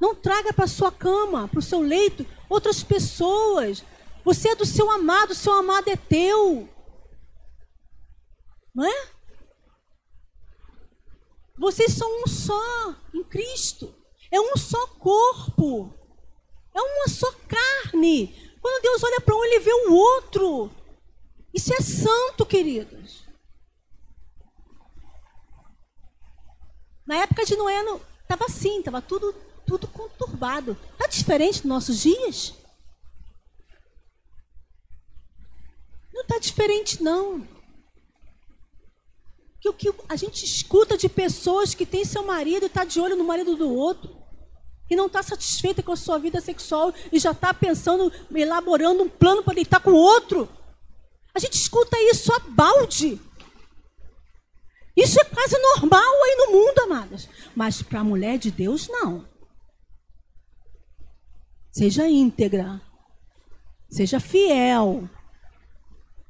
Não 0.00 0.14
traga 0.14 0.52
para 0.52 0.68
sua 0.68 0.92
cama, 0.92 1.48
para 1.48 1.58
o 1.58 1.62
seu 1.62 1.80
leito, 1.80 2.24
outras 2.48 2.82
pessoas. 2.82 3.84
Você 4.24 4.50
é 4.50 4.54
do 4.54 4.64
seu 4.64 4.88
amado, 4.90 5.32
o 5.32 5.34
seu 5.34 5.52
amado 5.52 5.88
é 5.88 5.96
teu. 5.96 6.68
Não 8.74 8.84
é? 8.84 9.08
Vocês 11.58 11.92
são 11.92 12.08
um 12.22 12.26
só 12.26 12.94
em 13.12 13.24
Cristo. 13.24 13.94
É 14.30 14.40
um 14.40 14.56
só 14.56 14.86
corpo. 14.86 15.92
É 16.74 16.80
uma 16.80 17.08
só 17.08 17.30
carne. 17.48 18.56
Quando 18.60 18.82
Deus 18.82 19.02
olha 19.02 19.20
para 19.20 19.34
um, 19.34 19.44
ele 19.44 19.60
vê 19.60 19.72
o 19.72 19.92
outro. 19.92 20.70
Isso 21.52 21.72
é 21.74 21.80
santo, 21.80 22.46
queridos. 22.46 23.22
Na 27.06 27.16
época 27.16 27.44
de 27.44 27.56
Noé 27.56 27.80
estava 28.22 28.46
assim, 28.46 28.78
estava 28.78 29.02
tudo, 29.02 29.34
tudo 29.66 29.86
conturbado. 29.88 30.76
Está 30.92 31.06
diferente 31.06 31.56
dos 31.56 31.64
nossos 31.64 32.00
dias? 32.00 32.54
Não 36.12 36.22
está 36.22 36.38
diferente, 36.38 37.02
não. 37.02 37.46
Que 39.60 39.68
o 39.68 39.72
que 39.72 39.92
a 40.08 40.16
gente 40.16 40.44
escuta 40.44 40.96
de 40.96 41.08
pessoas 41.08 41.74
que 41.74 41.86
têm 41.86 42.04
seu 42.04 42.24
marido 42.24 42.64
e 42.64 42.66
está 42.66 42.84
de 42.84 43.00
olho 43.00 43.16
no 43.16 43.24
marido 43.24 43.56
do 43.56 43.70
outro, 43.70 44.22
e 44.90 44.96
não 44.96 45.06
está 45.06 45.22
satisfeita 45.22 45.82
com 45.82 45.92
a 45.92 45.96
sua 45.96 46.18
vida 46.18 46.40
sexual 46.40 46.92
e 47.10 47.18
já 47.18 47.30
está 47.30 47.54
pensando, 47.54 48.12
elaborando 48.34 49.02
um 49.02 49.08
plano 49.08 49.42
para 49.42 49.54
deitar 49.54 49.80
com 49.80 49.90
o 49.90 49.96
outro. 49.96 50.48
A 51.34 51.38
gente 51.38 51.54
escuta 51.54 51.96
isso 51.98 52.32
a 52.32 52.38
balde. 52.40 53.20
Isso 54.96 55.18
é 55.20 55.24
quase 55.24 55.58
normal 55.58 56.22
aí 56.24 56.36
no 56.38 56.52
mundo, 56.52 56.78
amadas. 56.80 57.28
Mas 57.56 57.82
para 57.82 58.00
a 58.00 58.04
mulher 58.04 58.38
de 58.38 58.50
Deus, 58.50 58.88
não. 58.88 59.26
Seja 61.72 62.08
íntegra. 62.08 62.80
Seja 63.88 64.20
fiel. 64.20 65.08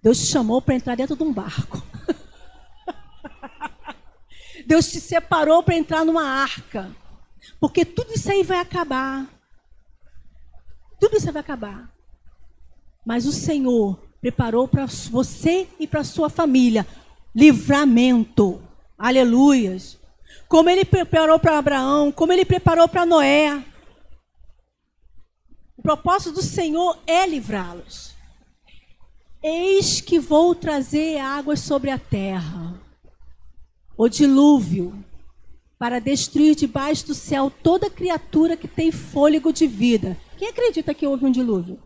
Deus 0.01 0.19
te 0.19 0.27
chamou 0.27 0.63
para 0.63 0.75
entrar 0.75 0.97
dentro 0.97 1.17
de 1.17 1.23
um 1.23 1.33
barco. 1.33 1.83
Deus 4.67 4.87
te 4.89 5.01
separou 5.01 5.63
para 5.63 5.75
entrar 5.75 6.05
numa 6.05 6.25
arca. 6.25 6.95
Porque 7.59 7.85
tudo 7.85 8.13
isso 8.13 8.31
aí 8.31 8.45
vai 8.45 8.59
acabar. 8.59 9.29
Tudo 11.01 11.17
isso 11.17 11.33
vai 11.33 11.41
acabar. 11.41 11.93
Mas 13.05 13.27
o 13.27 13.33
Senhor 13.33 14.12
preparou 14.23 14.69
para 14.69 14.87
você 14.87 15.67
e 15.81 15.87
para 15.87 16.05
sua 16.05 16.31
família 16.31 16.87
livramento. 17.35 18.63
Aleluias. 18.97 19.99
Como 20.49 20.71
ele 20.71 20.85
preparou 20.85 21.41
para 21.41 21.59
Abraão, 21.59 22.13
como 22.13 22.33
ele 22.33 22.45
preparou 22.45 22.89
para 22.89 23.05
Noé. 23.05 23.65
O 25.77 25.83
propósito 25.83 26.35
do 26.35 26.43
Senhor 26.43 26.97
é 27.05 27.27
livrá-los. 27.27 28.15
Eis 29.43 30.01
que 30.01 30.21
vou 30.21 30.55
trazer 30.55 31.19
águas 31.19 31.59
sobre 31.59 31.91
a 31.91 31.99
terra, 31.99 32.81
o 33.99 34.09
dilúvio, 34.09 35.05
para 35.77 35.99
destruir 35.99 36.55
debaixo 36.55 37.09
do 37.09 37.15
céu 37.15 37.51
toda 37.51 37.91
criatura 37.91 38.57
que 38.57 38.69
tem 38.69 38.93
fôlego 38.93 39.53
de 39.53 39.67
vida. 39.67 40.17
Quem 40.39 40.47
acredita 40.47 40.95
que 40.95 41.05
houve 41.05 41.27
um 41.27 41.33
dilúvio? 41.33 41.83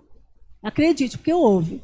Acredite, 0.63 1.17
porque 1.17 1.33
houve. 1.33 1.81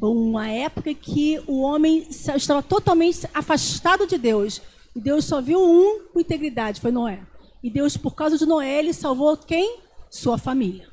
Uma 0.00 0.48
época 0.48 0.94
que 0.94 1.42
o 1.46 1.60
homem 1.60 2.06
estava 2.08 2.62
totalmente 2.62 3.28
afastado 3.34 4.06
de 4.06 4.16
Deus. 4.16 4.62
E 4.94 5.00
Deus 5.00 5.24
só 5.24 5.40
viu 5.40 5.60
um 5.60 6.04
com 6.12 6.20
integridade, 6.20 6.80
foi 6.80 6.92
Noé. 6.92 7.20
E 7.62 7.68
Deus, 7.68 7.96
por 7.96 8.14
causa 8.14 8.38
de 8.38 8.46
Noé, 8.46 8.78
ele 8.78 8.92
salvou 8.92 9.36
quem? 9.36 9.80
Sua 10.10 10.38
família. 10.38 10.88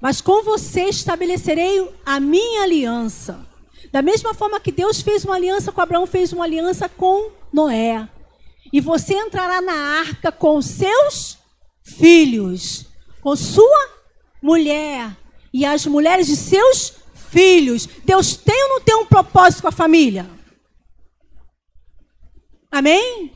Mas 0.00 0.20
com 0.20 0.42
você 0.42 0.84
estabelecerei 0.86 1.88
a 2.04 2.20
minha 2.20 2.62
aliança. 2.62 3.46
Da 3.90 4.02
mesma 4.02 4.34
forma 4.34 4.60
que 4.60 4.72
Deus 4.72 5.00
fez 5.00 5.24
uma 5.24 5.36
aliança 5.36 5.70
com 5.70 5.80
Abraão, 5.80 6.06
fez 6.06 6.32
uma 6.32 6.44
aliança 6.44 6.88
com 6.88 7.30
Noé. 7.52 8.08
E 8.72 8.80
você 8.80 9.14
entrará 9.14 9.60
na 9.60 9.72
arca 10.00 10.32
com 10.32 10.60
seus 10.60 11.38
filhos, 11.82 12.86
com 13.20 13.36
sua 13.36 13.90
mulher, 14.42 15.16
e 15.52 15.64
as 15.64 15.86
mulheres 15.86 16.26
de 16.26 16.36
seus 16.36 16.94
filhos. 17.14 17.86
Deus 18.04 18.36
tem 18.36 18.62
ou 18.64 18.68
não 18.70 18.80
tem 18.80 18.94
um 18.96 19.06
propósito 19.06 19.62
com 19.62 19.68
a 19.68 19.72
família? 19.72 20.28
Amém? 22.70 23.32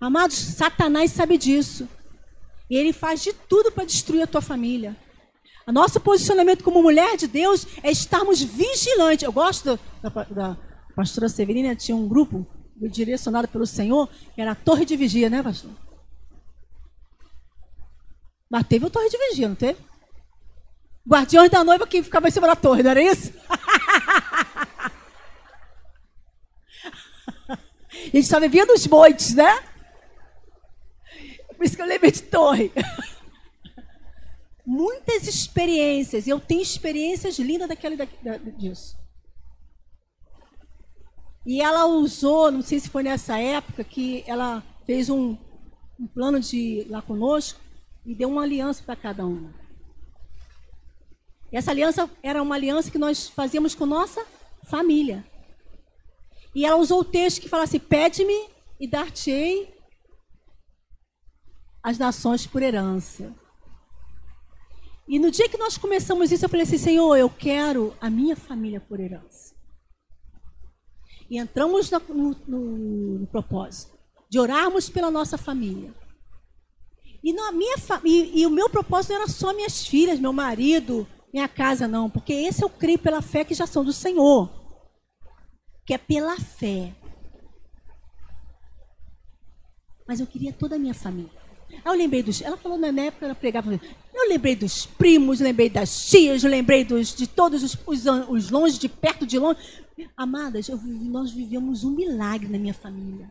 Amados, 0.00 0.36
Satanás 0.36 1.10
sabe 1.10 1.36
disso. 1.36 1.88
E 2.70 2.76
ele 2.76 2.92
faz 2.92 3.22
de 3.22 3.32
tudo 3.32 3.72
para 3.72 3.84
destruir 3.84 4.22
a 4.22 4.26
tua 4.26 4.40
família. 4.40 4.96
O 5.66 5.72
nosso 5.72 5.98
posicionamento 5.98 6.62
como 6.62 6.82
mulher 6.82 7.16
de 7.16 7.26
Deus 7.26 7.66
é 7.82 7.90
estarmos 7.90 8.42
vigilantes. 8.42 9.24
Eu 9.24 9.32
gosto 9.32 9.78
da, 10.02 10.08
da, 10.24 10.56
pastora 10.94 11.28
Severina, 11.28 11.74
tinha 11.74 11.96
um 11.96 12.06
grupo 12.06 12.46
direcionado 12.76 13.48
pelo 13.48 13.66
Senhor, 13.66 14.08
que 14.34 14.40
era 14.40 14.52
a 14.52 14.54
torre 14.54 14.84
de 14.84 14.96
vigia, 14.96 15.30
né, 15.30 15.42
pastor? 15.42 15.70
Mas 18.50 18.66
teve 18.66 18.86
a 18.86 18.90
torre 18.90 19.08
de 19.08 19.18
vigia, 19.30 19.48
não 19.48 19.56
teve? 19.56 19.78
Guardiões 21.06 21.50
da 21.50 21.62
noiva 21.62 21.86
que 21.86 22.02
ficava 22.02 22.28
em 22.28 22.30
cima 22.30 22.46
da 22.46 22.56
torre, 22.56 22.82
não 22.82 22.90
era 22.90 23.02
isso? 23.02 23.32
a 27.48 27.58
gente 28.12 28.26
só 28.26 28.40
vivia 28.40 28.64
nos 28.64 28.86
montes, 28.86 29.34
né? 29.34 29.62
Por 31.56 31.64
isso 31.64 31.76
que 31.76 31.82
eu 31.82 31.86
lembrei 31.86 32.10
de 32.10 32.22
torre. 32.22 32.72
Muitas 34.64 35.26
experiências. 35.28 36.26
Eu 36.26 36.40
tenho 36.40 36.62
experiências 36.62 37.38
lindas 37.38 37.68
daquela, 37.68 37.96
da, 37.96 38.06
disso. 38.36 38.96
E 41.44 41.60
ela 41.60 41.84
usou, 41.84 42.50
não 42.50 42.62
sei 42.62 42.80
se 42.80 42.88
foi 42.88 43.02
nessa 43.02 43.38
época, 43.38 43.84
que 43.84 44.24
ela 44.26 44.62
fez 44.86 45.10
um, 45.10 45.36
um 46.00 46.06
plano 46.06 46.40
de 46.40 46.86
lá 46.88 47.02
conosco 47.02 47.60
e 48.06 48.14
deu 48.14 48.30
uma 48.30 48.42
aliança 48.42 48.82
para 48.82 48.96
cada 48.96 49.26
um. 49.26 49.52
E 51.54 51.56
essa 51.56 51.70
aliança 51.70 52.10
era 52.20 52.42
uma 52.42 52.56
aliança 52.56 52.90
que 52.90 52.98
nós 52.98 53.28
fazíamos 53.28 53.76
com 53.76 53.86
nossa 53.86 54.26
família. 54.64 55.24
E 56.52 56.66
ela 56.66 56.74
usou 56.74 56.98
o 56.98 57.04
texto 57.04 57.40
que 57.40 57.48
fala 57.48 57.62
assim: 57.62 57.78
Pede-me 57.78 58.48
e 58.80 58.88
dar-te-ei 58.88 59.72
as 61.80 61.96
nações 61.96 62.44
por 62.44 62.60
herança. 62.60 63.32
E 65.06 65.16
no 65.16 65.30
dia 65.30 65.48
que 65.48 65.56
nós 65.56 65.78
começamos 65.78 66.32
isso, 66.32 66.44
eu 66.44 66.48
falei 66.48 66.64
assim: 66.64 66.76
Senhor, 66.76 67.14
eu 67.14 67.30
quero 67.30 67.96
a 68.00 68.10
minha 68.10 68.34
família 68.34 68.80
por 68.80 68.98
herança. 68.98 69.54
E 71.30 71.38
entramos 71.38 71.88
no, 71.88 72.34
no, 72.48 73.18
no 73.20 73.26
propósito 73.28 73.96
de 74.28 74.40
orarmos 74.40 74.90
pela 74.90 75.08
nossa 75.08 75.38
família. 75.38 75.94
E, 77.22 77.32
na 77.32 77.52
minha, 77.52 77.76
e, 78.04 78.40
e 78.40 78.44
o 78.44 78.50
meu 78.50 78.68
propósito 78.68 79.10
não 79.12 79.20
era 79.20 79.28
só 79.28 79.54
minhas 79.54 79.86
filhas, 79.86 80.18
meu 80.18 80.32
marido, 80.32 81.06
minha 81.34 81.48
casa 81.48 81.88
não, 81.88 82.08
porque 82.08 82.32
esse 82.32 82.62
eu 82.62 82.70
creio 82.70 82.96
pela 82.96 83.20
fé 83.20 83.44
que 83.44 83.54
já 83.54 83.66
são 83.66 83.84
do 83.84 83.92
Senhor. 83.92 84.48
Que 85.84 85.92
é 85.92 85.98
pela 85.98 86.38
fé. 86.38 86.94
Mas 90.06 90.20
eu 90.20 90.28
queria 90.28 90.52
toda 90.52 90.76
a 90.76 90.78
minha 90.78 90.94
família. 90.94 91.32
Aí 91.68 91.80
eu 91.84 91.94
lembrei 91.94 92.22
dos. 92.22 92.40
Ela 92.40 92.56
falou 92.56 92.78
na 92.78 92.86
época, 92.86 93.24
ela 93.24 93.34
pregava. 93.34 93.72
Eu 94.14 94.28
lembrei 94.28 94.54
dos 94.54 94.86
primos, 94.86 95.40
lembrei 95.40 95.68
das 95.68 96.08
tias, 96.08 96.44
lembrei 96.44 96.84
dos, 96.84 97.12
de 97.12 97.26
todos 97.26 97.64
os, 97.64 97.76
os, 97.84 98.04
os 98.28 98.50
longe, 98.50 98.78
de 98.78 98.88
perto, 98.88 99.26
de 99.26 99.36
longe. 99.36 99.58
Amadas, 100.16 100.68
eu, 100.68 100.78
nós 100.80 101.32
vivemos 101.32 101.82
um 101.82 101.90
milagre 101.90 102.48
na 102.48 102.58
minha 102.58 102.74
família. 102.74 103.28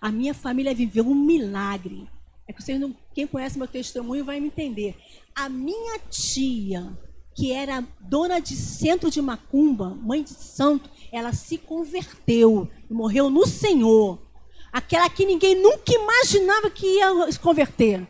A 0.00 0.12
minha 0.12 0.34
família 0.34 0.72
viveu 0.72 1.04
um 1.04 1.16
milagre. 1.16 2.08
É 2.48 2.52
que 2.52 2.62
vocês 2.62 2.80
não, 2.80 2.94
quem 3.14 3.26
conhece 3.26 3.58
meu 3.58 3.66
testemunho 3.66 4.24
vai 4.24 4.38
me 4.38 4.46
entender. 4.46 4.96
A 5.34 5.48
minha 5.48 5.98
tia, 6.10 6.96
que 7.34 7.52
era 7.52 7.84
dona 8.00 8.40
de 8.40 8.54
centro 8.54 9.10
de 9.10 9.20
macumba, 9.20 9.94
mãe 9.94 10.22
de 10.22 10.30
santo, 10.30 10.88
ela 11.12 11.32
se 11.32 11.58
converteu 11.58 12.68
e 12.88 12.94
morreu 12.94 13.28
no 13.28 13.46
Senhor. 13.46 14.18
Aquela 14.72 15.08
que 15.08 15.26
ninguém 15.26 15.54
nunca 15.54 15.92
imaginava 15.92 16.70
que 16.70 16.86
ia 16.86 17.32
se 17.32 17.38
converter. 17.38 18.06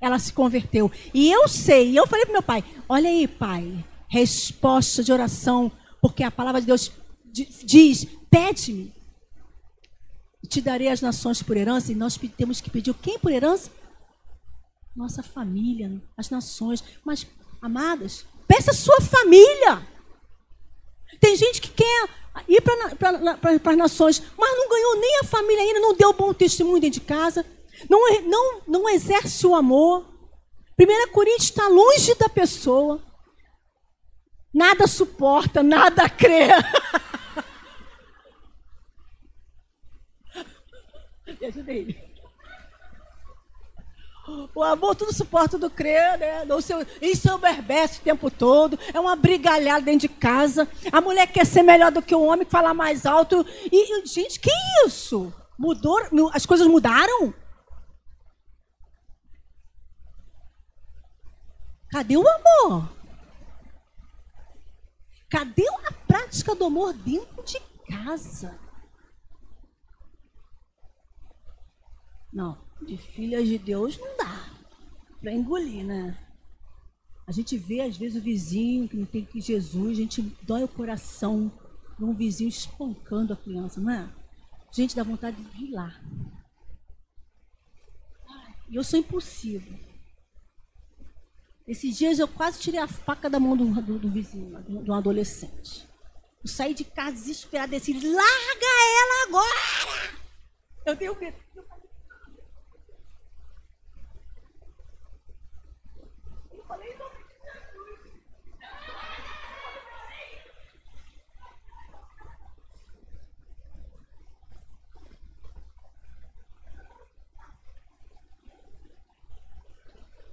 Ela 0.00 0.18
se 0.18 0.32
converteu. 0.32 0.90
E 1.12 1.30
eu 1.30 1.46
sei, 1.46 1.90
e 1.90 1.96
eu 1.96 2.06
falei 2.06 2.24
para 2.24 2.32
meu 2.32 2.42
pai: 2.42 2.64
olha 2.88 3.10
aí, 3.10 3.28
pai, 3.28 3.84
resposta 4.08 5.04
de 5.04 5.12
oração, 5.12 5.70
porque 6.00 6.22
a 6.22 6.30
palavra 6.30 6.60
de 6.60 6.66
Deus 6.66 6.90
diz: 7.32 8.06
pede-me, 8.30 8.92
te 10.50 10.60
darei 10.60 10.88
as 10.88 11.00
nações 11.00 11.42
por 11.42 11.56
herança, 11.56 11.92
e 11.92 11.94
nós 11.94 12.18
temos 12.36 12.60
que 12.60 12.68
pedir 12.68 12.92
quem 12.94 13.18
por 13.18 13.30
herança? 13.30 13.70
Nossa 14.94 15.22
família, 15.22 15.90
as 16.16 16.28
nações. 16.28 16.82
Mas, 17.04 17.24
amadas, 17.62 18.26
peça 18.48 18.72
a 18.72 18.74
sua 18.74 19.00
família. 19.00 19.86
Tem 21.20 21.36
gente 21.36 21.60
que 21.60 21.70
quer 21.70 22.08
ir 22.48 22.60
para 22.60 23.72
as 23.72 23.78
nações, 23.78 24.20
mas 24.36 24.58
não 24.58 24.68
ganhou 24.68 25.00
nem 25.00 25.20
a 25.20 25.24
família 25.24 25.62
ainda, 25.62 25.78
não 25.78 25.94
deu 25.94 26.12
bom 26.12 26.34
testemunho 26.34 26.80
dentro 26.80 27.00
de 27.00 27.06
casa, 27.06 27.46
não, 27.88 28.22
não, 28.22 28.60
não 28.66 28.88
exerce 28.88 29.46
o 29.46 29.54
amor. 29.54 30.04
1 30.78 31.12
Coríntios 31.12 31.44
está 31.44 31.68
longe 31.68 32.14
da 32.16 32.28
pessoa. 32.28 33.00
Nada 34.52 34.88
suporta, 34.88 35.62
nada 35.62 36.08
crê. 36.10 36.48
Ajuda. 41.50 41.72
O 44.54 44.62
amor 44.62 44.94
tudo 44.94 45.12
suporta 45.12 45.58
do 45.58 45.68
crer, 45.68 46.18
né? 46.18 46.44
No 46.44 46.60
seu, 46.62 46.86
berbeste 47.38 47.98
o 47.98 48.02
tempo 48.02 48.30
todo. 48.30 48.78
É 48.94 49.00
uma 49.00 49.16
brigalhada 49.16 49.82
dentro 49.82 50.00
de 50.00 50.08
casa. 50.08 50.68
A 50.92 51.00
mulher 51.00 51.26
quer 51.26 51.44
ser 51.44 51.62
melhor 51.62 51.90
do 51.90 52.02
que 52.02 52.14
o 52.14 52.22
homem, 52.22 52.46
falar 52.46 52.74
mais 52.74 53.06
alto. 53.06 53.44
E, 53.72 54.06
gente, 54.06 54.38
que 54.38 54.50
isso? 54.86 55.32
Mudou? 55.58 55.98
As 56.32 56.46
coisas 56.46 56.66
mudaram? 56.66 57.34
Cadê 61.90 62.16
o 62.16 62.24
amor? 62.28 62.88
Cadê 65.28 65.66
a 65.86 65.92
prática 66.06 66.54
do 66.54 66.66
amor 66.66 66.92
dentro 66.92 67.42
de 67.42 67.60
casa? 67.88 68.56
Não, 72.32 72.58
de 72.86 72.96
filhas 72.96 73.46
de 73.46 73.58
Deus 73.58 73.98
não 73.98 74.16
dá 74.16 74.50
para 75.20 75.32
engolir, 75.32 75.84
né? 75.84 76.16
A 77.26 77.32
gente 77.32 77.56
vê 77.56 77.80
às 77.82 77.96
vezes 77.96 78.20
o 78.20 78.24
vizinho 78.24 78.88
que 78.88 78.96
não 78.96 79.06
tem 79.06 79.24
que 79.24 79.40
Jesus, 79.40 79.98
a 79.98 80.00
gente 80.00 80.22
dói 80.42 80.64
o 80.64 80.68
coração 80.68 81.52
de 81.98 82.04
um 82.04 82.14
vizinho 82.14 82.48
espancando 82.48 83.32
a 83.32 83.36
criança, 83.36 83.80
não 83.80 83.90
é? 83.90 84.08
Gente, 84.72 84.96
dá 84.96 85.02
vontade 85.02 85.42
de 85.42 85.64
ir 85.64 85.70
lá. 85.72 86.00
E 88.68 88.76
eu 88.76 88.84
sou 88.84 88.98
impossível. 88.98 89.78
Esses 91.66 91.96
dias 91.96 92.18
eu 92.18 92.26
quase 92.26 92.60
tirei 92.60 92.80
a 92.80 92.88
faca 92.88 93.28
da 93.28 93.38
mão 93.38 93.56
do, 93.56 93.64
do, 93.82 93.98
do 93.98 94.10
vizinho, 94.10 94.60
de 94.62 94.90
um 94.90 94.94
adolescente. 94.94 95.86
Eu 96.42 96.48
saí 96.48 96.72
de 96.72 96.84
casa 96.84 97.12
desesperada 97.12 97.78
disse, 97.78 97.92
larga 97.92 98.66
ela 98.66 99.28
agora! 99.28 100.20
Eu 100.86 100.96
dei 100.96 101.08
o 101.10 101.18
medo. 101.18 101.36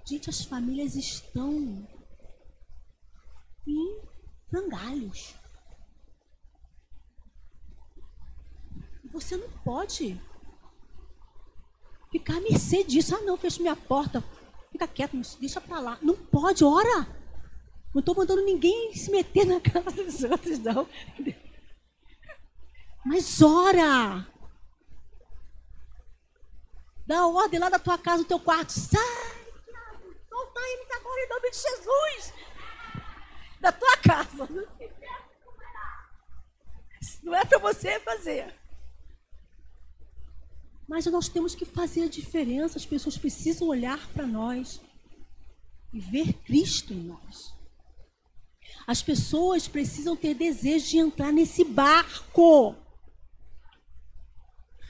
Gente, 0.08 0.30
as 0.30 0.46
famílias 0.46 0.96
estão 0.96 1.86
em 3.68 4.02
frangalhos. 4.50 5.36
Você 9.12 9.36
não 9.36 9.50
pode 9.66 10.18
ficar 12.10 12.38
à 12.38 12.40
mercê 12.40 12.86
disso. 12.86 13.14
Ah, 13.18 13.22
não, 13.22 13.36
fecha 13.36 13.62
minha 13.62 13.76
porta. 13.76 14.24
Fica 14.72 14.88
quieto, 14.88 15.18
deixa 15.42 15.60
pra 15.60 15.82
lá. 15.82 16.00
Não 16.02 16.16
pode, 16.16 16.64
ora. 16.64 17.06
Não 17.94 18.00
estou 18.00 18.16
mandando 18.16 18.46
ninguém 18.46 18.94
se 18.94 19.12
meter 19.12 19.46
na 19.46 19.60
casa 19.60 19.92
dos 19.92 20.24
outros, 20.24 20.60
não. 20.60 20.88
Mas 23.06 23.42
ora. 23.42 24.26
Dá 27.06 27.28
ordem 27.28 27.60
lá 27.60 27.68
da 27.68 27.80
tua 27.80 27.98
casa, 27.98 28.24
do 28.24 28.28
teu 28.28 28.40
quarto. 28.40 28.70
Sai! 28.70 29.27
Em 31.18 31.30
nome 31.30 31.52
de 31.52 31.58
Jesus. 31.58 32.34
Da 33.60 33.72
tua 33.72 33.98
casa. 33.98 34.48
Não 37.24 37.36
é 37.36 37.44
para 37.44 37.58
você 37.58 38.00
fazer. 38.00 38.54
Mas 40.88 41.06
nós 41.08 41.28
temos 41.28 41.54
que 41.54 41.66
fazer 41.66 42.04
a 42.04 42.10
diferença. 42.10 42.78
As 42.78 42.86
pessoas 42.86 43.18
precisam 43.18 43.68
olhar 43.68 44.08
para 44.10 44.26
nós 44.26 44.80
e 45.94 46.00
ver 46.00 46.34
Cristo 46.46 46.94
em 46.94 47.04
nós. 47.04 47.54
As 48.86 49.02
pessoas 49.02 49.68
precisam 49.68 50.16
ter 50.16 50.34
desejo 50.34 50.88
de 50.88 50.98
entrar 50.98 51.34
nesse 51.34 51.66
barco. 51.66 52.76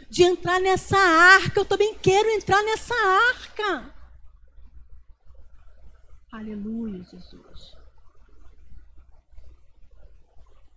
De 0.09 0.23
entrar 0.23 0.59
nessa 0.59 0.97
arca. 0.97 1.59
Eu 1.59 1.65
também 1.65 1.95
quero 1.95 2.29
entrar 2.29 2.61
nessa 2.63 2.93
arca. 2.93 3.96
Aleluia, 6.31 7.03
Jesus. 7.03 7.75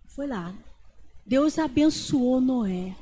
Foi 0.07 0.27
lá. 0.27 0.53
Deus 1.25 1.59
abençoou 1.59 2.39
Noé. 2.41 2.95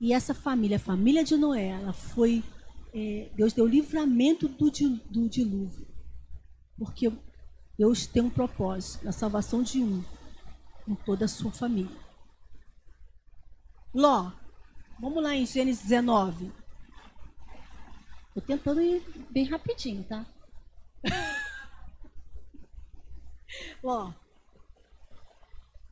E 0.00 0.12
essa 0.12 0.32
família, 0.32 0.76
a 0.76 0.80
família 0.80 1.24
de 1.24 1.36
Noé, 1.36 1.68
ela 1.68 1.92
foi. 1.92 2.44
É, 2.94 3.30
Deus 3.34 3.52
deu 3.52 3.66
livramento 3.66 4.48
do, 4.48 4.70
do 4.70 5.28
dilúvio. 5.28 5.86
Porque 6.76 7.12
Deus 7.76 8.06
tem 8.06 8.22
um 8.22 8.30
propósito 8.30 9.04
na 9.04 9.12
salvação 9.12 9.62
de 9.62 9.82
um, 9.82 10.02
com 10.84 10.94
toda 10.94 11.24
a 11.24 11.28
sua 11.28 11.50
família. 11.50 11.96
Ló, 13.92 14.30
vamos 15.00 15.22
lá 15.22 15.34
em 15.34 15.44
Gênesis 15.44 15.82
19. 15.82 16.52
Estou 18.28 18.42
tentando 18.42 18.80
ir 18.80 19.02
bem 19.30 19.44
rapidinho, 19.44 20.04
tá? 20.04 20.24
Ló. 23.82 24.12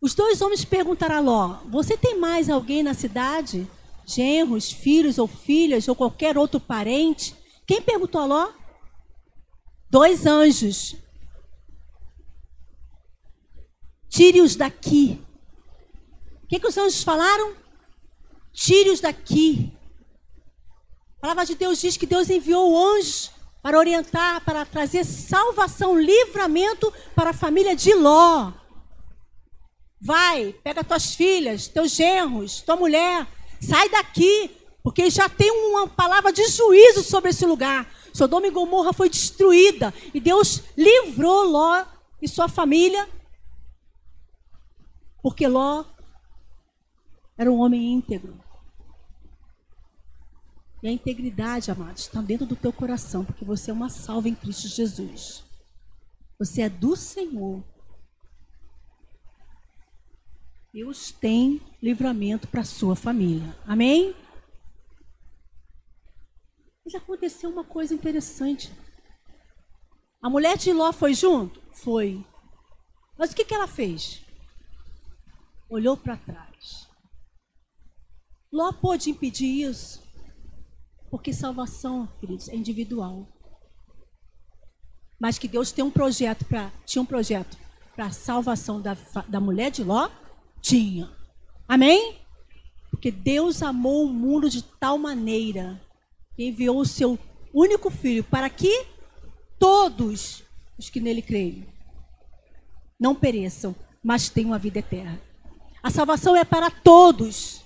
Os 0.01 0.15
dois 0.15 0.41
homens 0.41 0.65
perguntaram 0.65 1.17
a 1.17 1.21
Ló: 1.21 1.59
Você 1.69 1.97
tem 1.97 2.19
mais 2.19 2.49
alguém 2.49 2.83
na 2.83 2.95
cidade? 2.95 3.69
Genros, 4.07 4.71
filhos 4.71 5.19
ou 5.19 5.27
filhas, 5.27 5.89
ou 5.89 5.97
qualquer 5.97 6.39
outro 6.39 6.61
parente? 6.61 7.35
Quem 7.67 7.83
perguntou 7.83 8.21
a 8.21 8.27
Ló? 8.27 8.53
Dois 9.91 10.27
anjos. 10.27 10.97
Tire-os 14.09 14.55
daqui. 14.57 15.21
O 16.45 16.47
que, 16.47 16.61
que 16.61 16.67
os 16.67 16.79
anjos 16.79 17.03
falaram? 17.03 17.57
Tire-os 18.53 19.01
daqui. 19.01 19.73
A 21.19 21.21
palavra 21.21 21.45
de 21.45 21.57
Deus 21.57 21.81
diz 21.81 21.97
que 21.97 22.07
Deus 22.07 22.31
enviou 22.31 22.79
anjos 22.79 23.36
para 23.67 23.81
orientar, 23.81 24.45
para 24.45 24.65
trazer 24.65 25.05
salvação, 25.05 25.99
livramento 25.99 26.93
para 27.17 27.31
a 27.31 27.35
família 27.35 27.75
de 27.75 27.93
Ló. 27.95 28.53
Vai, 30.01 30.55
pega 30.63 30.85
tuas 30.85 31.17
filhas, 31.17 31.67
teus 31.67 31.91
genros, 31.91 32.61
tua 32.61 32.77
mulher, 32.77 33.27
sai 33.61 33.89
daqui, 33.89 34.57
porque 34.85 35.11
já 35.11 35.29
tem 35.29 35.51
uma 35.51 35.89
palavra 35.89 36.33
de 36.33 36.47
juízo 36.47 37.03
sobre 37.03 37.31
esse 37.31 37.45
lugar. 37.45 37.93
Sodoma 38.13 38.47
e 38.47 38.53
Gomorra 38.53 38.93
foi 38.93 39.11
destruída 39.11 39.93
e 40.15 40.21
Deus 40.21 40.63
livrou 40.77 41.43
Ló 41.43 41.85
e 42.23 42.29
sua 42.29 42.47
família, 42.47 43.09
porque 45.21 45.49
Ló 45.49 45.85
era 47.37 47.51
um 47.51 47.59
homem 47.59 47.95
íntegro. 47.95 48.46
E 50.83 50.89
a 50.89 50.93
integridade, 50.93 51.71
amados, 51.71 52.03
está 52.03 52.21
dentro 52.21 52.47
do 52.47 52.55
teu 52.55 52.73
coração, 52.73 53.25
porque 53.25 53.45
você 53.45 53.71
é 53.71 53.75
uma 53.75 53.89
salva 53.89 54.29
em 54.29 54.35
Cristo 54.35 54.69
Jesus. 54.69 55.43
Você 56.39 56.63
é 56.63 56.69
do 56.69 56.95
Senhor. 56.95 57.65
Deus 60.73 61.11
tem 61.11 61.63
livramento 61.83 62.47
para 62.47 62.63
sua 62.63 62.95
família. 62.95 63.57
Amém? 63.67 64.15
Mas 66.85 66.95
aconteceu 66.95 67.51
uma 67.51 67.65
coisa 67.65 67.95
interessante. 67.95 68.71
A 70.23 70.29
mulher 70.29 70.57
de 70.59 70.73
Ló 70.73 70.93
foi 70.93 71.15
junto? 71.15 71.61
Foi. 71.73 72.25
Mas 73.19 73.33
o 73.33 73.35
que, 73.35 73.45
que 73.45 73.55
ela 73.55 73.67
fez? 73.67 74.23
Olhou 75.69 75.97
para 75.97 76.17
trás. 76.17 76.89
Ló 78.53 78.73
pôde 78.73 79.11
impedir 79.11 79.63
isso? 79.69 80.06
Porque 81.11 81.33
salvação, 81.33 82.09
queridos, 82.21 82.49
é 82.49 82.57
individual. 82.57 83.27
Mas 85.19 85.39
que 85.39 85.49
Deus 85.49 85.73
tem 85.73 85.85
um 85.85 85.91
projeto 85.91 86.45
para 86.45 86.71
tinha 86.85 87.03
um 87.03 87.07
projeto 87.07 87.57
para 87.95 88.07
a 88.07 88.13
salvação 88.13 88.81
da, 88.81 88.97
da 89.27 89.41
mulher 89.41 89.71
de 89.71 89.83
Ló? 89.83 90.11
Tinha. 90.61 91.11
Amém? 91.67 92.19
Porque 92.91 93.11
Deus 93.11 93.63
amou 93.63 94.05
o 94.05 94.13
mundo 94.13 94.51
de 94.51 94.63
tal 94.63 94.99
maneira 94.99 95.81
que 96.35 96.45
enviou 96.45 96.79
o 96.79 96.87
seu 96.87 97.19
único 97.53 97.91
filho 97.91 98.23
para 98.23 98.51
que 98.51 98.87
todos 99.59 100.43
os 100.79 100.91
que 100.91 101.01
nele 101.01 101.23
creem 101.23 101.67
não 102.99 103.15
pereçam, 103.15 103.75
mas 104.03 104.29
tenham 104.29 104.53
a 104.55 104.59
vida 104.59 104.79
eterna. 104.79 105.21
A 105.83 105.91
salvação 105.91 106.35
é 106.35 106.45
para 106.45 106.71
todos. 106.71 107.63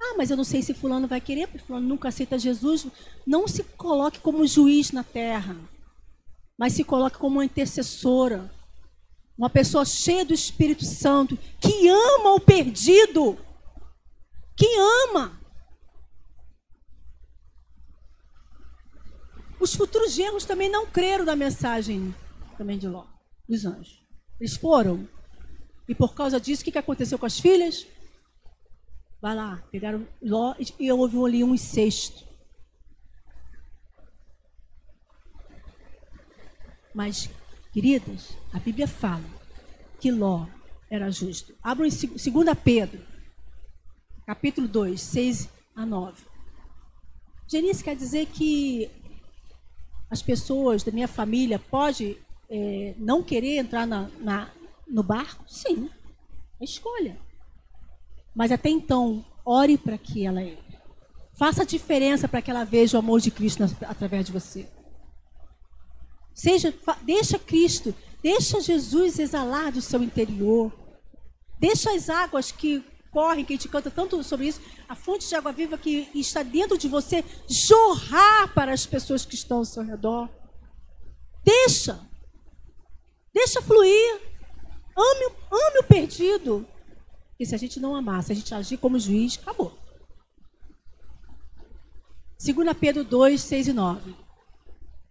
Ah, 0.00 0.14
mas 0.16 0.30
eu 0.30 0.36
não 0.36 0.44
sei 0.44 0.62
se 0.62 0.72
fulano 0.72 1.08
vai 1.08 1.20
querer, 1.20 1.48
porque 1.48 1.66
fulano 1.66 1.86
nunca 1.86 2.08
aceita 2.08 2.38
Jesus. 2.38 2.86
Não 3.26 3.48
se 3.48 3.64
coloque 3.64 4.20
como 4.20 4.46
juiz 4.46 4.92
na 4.92 5.02
terra, 5.02 5.56
mas 6.56 6.72
se 6.72 6.84
coloque 6.84 7.18
como 7.18 7.36
uma 7.36 7.44
intercessora. 7.44 8.50
Uma 9.36 9.50
pessoa 9.50 9.84
cheia 9.84 10.24
do 10.24 10.34
Espírito 10.34 10.84
Santo, 10.84 11.36
que 11.60 11.88
ama 11.88 12.34
o 12.34 12.40
perdido. 12.40 13.38
Que 14.56 14.66
ama. 15.06 15.38
Os 19.60 19.74
futuros 19.74 20.12
genros 20.12 20.44
também 20.44 20.68
não 20.68 20.86
creram 20.86 21.24
na 21.24 21.34
mensagem 21.34 22.14
também 22.56 22.78
de 22.78 22.88
Ló, 22.88 23.04
dos 23.48 23.64
anjos. 23.64 24.02
Eles 24.40 24.56
foram. 24.56 25.08
E 25.88 25.94
por 25.94 26.14
causa 26.14 26.40
disso, 26.40 26.62
o 26.62 26.64
que 26.64 26.78
aconteceu 26.78 27.18
com 27.18 27.26
as 27.26 27.38
filhas? 27.38 27.86
Vai 29.20 29.34
lá, 29.34 29.62
pegaram 29.70 30.06
Ló 30.22 30.54
e 30.78 30.92
houve 30.92 31.18
ali 31.18 31.42
um 31.42 31.54
incesto. 31.54 32.24
Mas, 36.94 37.28
queridas, 37.72 38.36
a 38.52 38.58
Bíblia 38.58 38.86
fala 38.86 39.24
que 40.00 40.10
Ló 40.10 40.46
era 40.90 41.10
justo. 41.10 41.54
Abram 41.62 41.86
em 41.86 41.90
2 41.90 42.58
Pedro, 42.62 43.04
capítulo 44.24 44.68
2, 44.68 45.00
6 45.00 45.48
a 45.74 45.84
9. 45.84 46.24
Genice 47.46 47.82
quer 47.82 47.96
dizer 47.96 48.26
que 48.26 48.90
as 50.10 50.22
pessoas 50.22 50.82
da 50.82 50.92
minha 50.92 51.08
família 51.08 51.58
podem 51.58 52.16
é, 52.48 52.94
não 52.98 53.22
querer 53.22 53.58
entrar 53.58 53.86
na, 53.86 54.08
na, 54.20 54.50
no 54.86 55.02
barco? 55.02 55.44
Sim, 55.48 55.90
é 56.60 56.64
escolha. 56.64 57.27
Mas 58.38 58.52
até 58.52 58.70
então, 58.70 59.24
ore 59.44 59.76
para 59.76 59.98
que 59.98 60.24
ela 60.24 60.40
entre. 60.40 60.78
Faça 61.36 61.62
a 61.62 61.66
diferença 61.66 62.28
para 62.28 62.40
que 62.40 62.48
ela 62.48 62.62
veja 62.62 62.96
o 62.96 63.00
amor 63.00 63.20
de 63.20 63.32
Cristo 63.32 63.64
através 63.82 64.26
de 64.26 64.30
você. 64.30 64.68
Seja, 66.32 66.72
deixa 67.02 67.36
Cristo, 67.36 67.92
deixa 68.22 68.60
Jesus 68.60 69.18
exalar 69.18 69.72
do 69.72 69.82
seu 69.82 70.00
interior. 70.04 70.72
Deixa 71.58 71.90
as 71.90 72.08
águas 72.08 72.52
que 72.52 72.84
correm, 73.10 73.44
que 73.44 73.54
a 73.54 73.56
gente 73.56 73.68
canta 73.68 73.90
tanto 73.90 74.22
sobre 74.22 74.46
isso, 74.46 74.60
a 74.88 74.94
fonte 74.94 75.28
de 75.28 75.34
água 75.34 75.50
viva 75.50 75.76
que 75.76 76.08
está 76.14 76.44
dentro 76.44 76.78
de 76.78 76.86
você, 76.86 77.24
jorrar 77.48 78.54
para 78.54 78.72
as 78.72 78.86
pessoas 78.86 79.26
que 79.26 79.34
estão 79.34 79.58
ao 79.58 79.64
seu 79.64 79.82
redor. 79.82 80.28
Deixa. 81.44 81.98
Deixa 83.34 83.60
fluir. 83.60 84.20
Ame, 84.96 85.24
ame 85.50 85.78
o 85.80 85.84
perdido. 85.88 86.64
E 87.38 87.46
se 87.46 87.54
a 87.54 87.58
gente 87.58 87.78
não 87.78 87.94
amar, 87.94 88.22
se 88.22 88.32
a 88.32 88.34
gente 88.34 88.52
agir 88.52 88.78
como 88.78 88.98
juiz, 88.98 89.38
acabou. 89.40 89.72
2 92.40 92.76
Pedro 92.78 93.04
2, 93.04 93.40
6 93.40 93.68
e 93.68 93.72
9. 93.72 94.14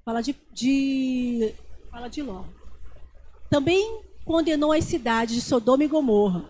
Fala 0.04 0.22
de, 0.22 0.36
de, 0.52 1.54
fala 1.90 2.10
de 2.10 2.22
Ló. 2.22 2.46
Também 3.50 4.02
condenou 4.26 4.72
as 4.72 4.84
cidades 4.84 5.36
de 5.36 5.42
Sodoma 5.42 5.84
e 5.84 5.88
Gomorra, 5.88 6.50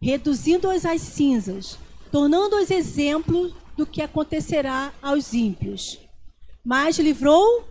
reduzindo-as 0.00 0.84
às 0.84 1.00
cinzas, 1.00 1.78
tornando-as 2.10 2.70
exemplo 2.70 3.54
do 3.76 3.86
que 3.86 4.02
acontecerá 4.02 4.92
aos 5.02 5.32
ímpios. 5.32 5.98
Mas 6.64 6.98
livrou 6.98 7.64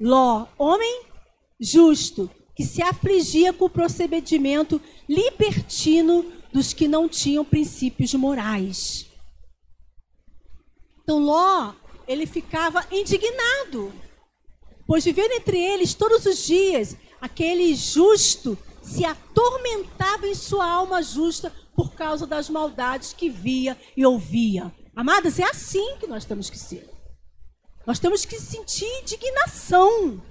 Ló, 0.00 0.46
homem 0.58 1.02
justo, 1.58 2.30
que 2.54 2.64
se 2.64 2.82
afligia 2.82 3.52
com 3.52 3.66
o 3.66 3.70
procedimento 3.70 4.80
libertino 5.08 6.24
dos 6.56 6.72
que 6.72 6.88
não 6.88 7.06
tinham 7.06 7.44
princípios 7.44 8.14
morais. 8.14 9.04
Então 11.02 11.18
Ló, 11.18 11.74
ele 12.08 12.26
ficava 12.26 12.82
indignado, 12.90 13.92
pois 14.86 15.04
vivendo 15.04 15.32
entre 15.32 15.58
eles 15.58 15.92
todos 15.92 16.24
os 16.24 16.46
dias, 16.46 16.96
aquele 17.20 17.74
justo 17.74 18.56
se 18.82 19.04
atormentava 19.04 20.26
em 20.26 20.34
sua 20.34 20.66
alma 20.66 21.02
justa 21.02 21.52
por 21.74 21.92
causa 21.92 22.26
das 22.26 22.48
maldades 22.48 23.12
que 23.12 23.28
via 23.28 23.76
e 23.94 24.06
ouvia. 24.06 24.74
Amadas, 24.94 25.38
é 25.38 25.44
assim 25.44 25.98
que 26.00 26.06
nós 26.06 26.24
temos 26.24 26.48
que 26.48 26.58
ser. 26.58 26.88
Nós 27.86 27.98
temos 27.98 28.24
que 28.24 28.40
sentir 28.40 28.88
indignação. 29.02 30.22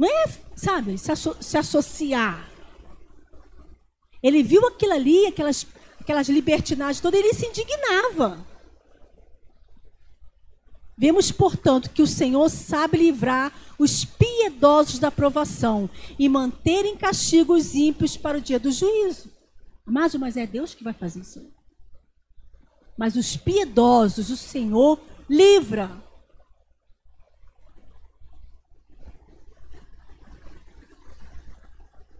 Não 0.00 0.08
é, 0.08 0.24
sabe, 0.56 0.96
se, 0.96 1.12
asso 1.12 1.36
se 1.42 1.58
associar. 1.58 2.50
Ele 4.22 4.42
viu 4.42 4.66
aquilo 4.66 4.94
ali, 4.94 5.26
aquelas, 5.26 5.66
aquelas 6.00 6.26
libertinagens 6.26 7.02
todas, 7.02 7.20
ele 7.20 7.34
se 7.34 7.44
indignava. 7.44 8.42
Vemos, 10.96 11.30
portanto, 11.30 11.90
que 11.90 12.00
o 12.00 12.06
Senhor 12.06 12.48
sabe 12.48 12.96
livrar 12.96 13.52
os 13.78 14.06
piedosos 14.06 14.98
da 14.98 15.10
provação 15.10 15.88
e 16.18 16.30
manter 16.30 16.86
em 16.86 16.96
castigo 16.96 17.54
os 17.54 17.74
ímpios 17.74 18.16
para 18.16 18.38
o 18.38 18.40
dia 18.40 18.58
do 18.58 18.72
juízo. 18.72 19.30
Mas, 19.84 20.14
mas 20.14 20.34
é 20.38 20.46
Deus 20.46 20.72
que 20.72 20.82
vai 20.82 20.94
fazer 20.94 21.20
isso. 21.20 21.46
Mas 22.96 23.16
os 23.16 23.36
piedosos, 23.36 24.30
o 24.30 24.36
Senhor 24.36 24.98
livra. 25.28 25.90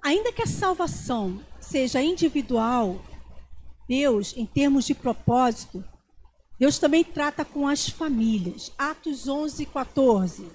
Ainda 0.03 0.33
que 0.33 0.43
a 0.43 0.47
salvação 0.47 1.41
seja 1.61 2.03
individual, 2.03 3.01
Deus, 3.89 4.35
em 4.37 4.47
termos 4.47 4.87
de 4.87 4.95
propósito, 4.95 5.85
Deus 6.59 6.79
também 6.79 7.03
trata 7.03 7.45
com 7.45 7.67
as 7.67 7.89
famílias. 7.89 8.73
Atos 8.79 9.29
11, 9.29 9.67
14. 9.67 10.47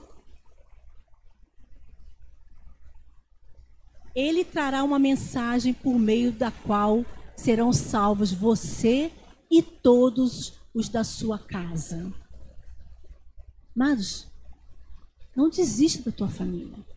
Ele 4.15 4.45
trará 4.45 4.83
uma 4.83 4.97
mensagem 4.97 5.73
por 5.73 5.99
meio 5.99 6.31
da 6.31 6.49
qual 6.49 7.05
serão 7.35 7.73
salvos 7.73 8.31
você 8.31 9.11
e 9.51 9.61
todos 9.61 10.53
os 10.73 10.87
da 10.87 11.03
sua 11.03 11.37
casa. 11.37 12.13
Amados, 13.75 14.27
não 15.35 15.49
desista 15.49 16.09
da 16.09 16.15
tua 16.15 16.29
família. 16.29 16.94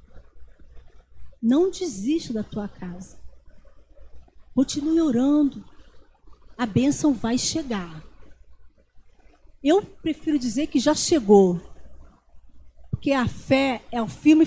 Não 1.41 1.71
desista 1.71 2.33
da 2.33 2.43
tua 2.43 2.69
casa. 2.69 3.19
Continue 4.55 5.01
orando. 5.01 5.65
A 6.57 6.67
bênção 6.67 7.15
vai 7.15 7.39
chegar. 7.39 8.03
Eu 9.63 9.83
prefiro 9.83 10.39
dizer 10.39 10.67
que 10.67 10.81
já 10.81 10.95
chegou. 10.95 11.61
Porque 12.91 13.13
a 13.13 13.29
fé 13.29 13.83
é 13.93 14.03
o 14.03 14.09
firme 14.09 14.45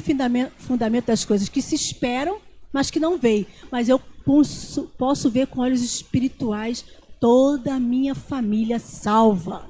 fundamento 0.57 1.05
das 1.05 1.23
coisas 1.23 1.47
que 1.47 1.61
se 1.61 1.75
esperam, 1.75 2.41
mas 2.73 2.91
que 2.91 2.99
não 2.99 3.17
veem. 3.17 3.47
Mas 3.71 3.87
eu 3.87 3.97
posso, 3.97 4.83
posso 4.97 5.29
ver 5.29 5.47
com 5.47 5.61
olhos 5.61 5.81
espirituais 5.81 6.83
toda 7.19 7.75
a 7.75 7.79
minha 7.79 8.13
família 8.13 8.79
salva. 8.79 9.69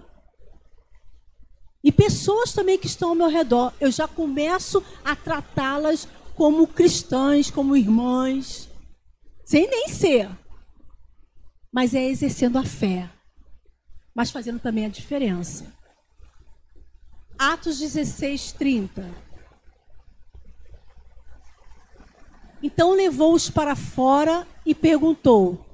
E 1.83 1.91
pessoas 1.91 2.53
também 2.53 2.77
que 2.77 2.87
estão 2.87 3.09
ao 3.09 3.15
meu 3.15 3.27
redor, 3.27 3.73
eu 3.79 3.91
já 3.91 4.07
começo 4.07 4.83
a 5.03 5.15
tratá-las 5.15 6.07
como 6.35 6.67
cristãs, 6.67 7.49
como 7.49 7.75
irmãs, 7.75 8.69
sem 9.45 9.67
nem 9.69 9.87
ser. 9.87 10.29
Mas 11.71 11.93
é 11.93 12.03
exercendo 12.03 12.57
a 12.57 12.63
fé, 12.63 13.09
mas 14.13 14.31
fazendo 14.31 14.59
também 14.59 14.85
a 14.85 14.89
diferença. 14.89 15.73
Atos 17.37 17.79
16, 17.79 18.51
30. 18.53 19.31
Então 22.61 22.91
levou-os 22.93 23.49
para 23.49 23.75
fora 23.75 24.47
e 24.65 24.75
perguntou: 24.75 25.65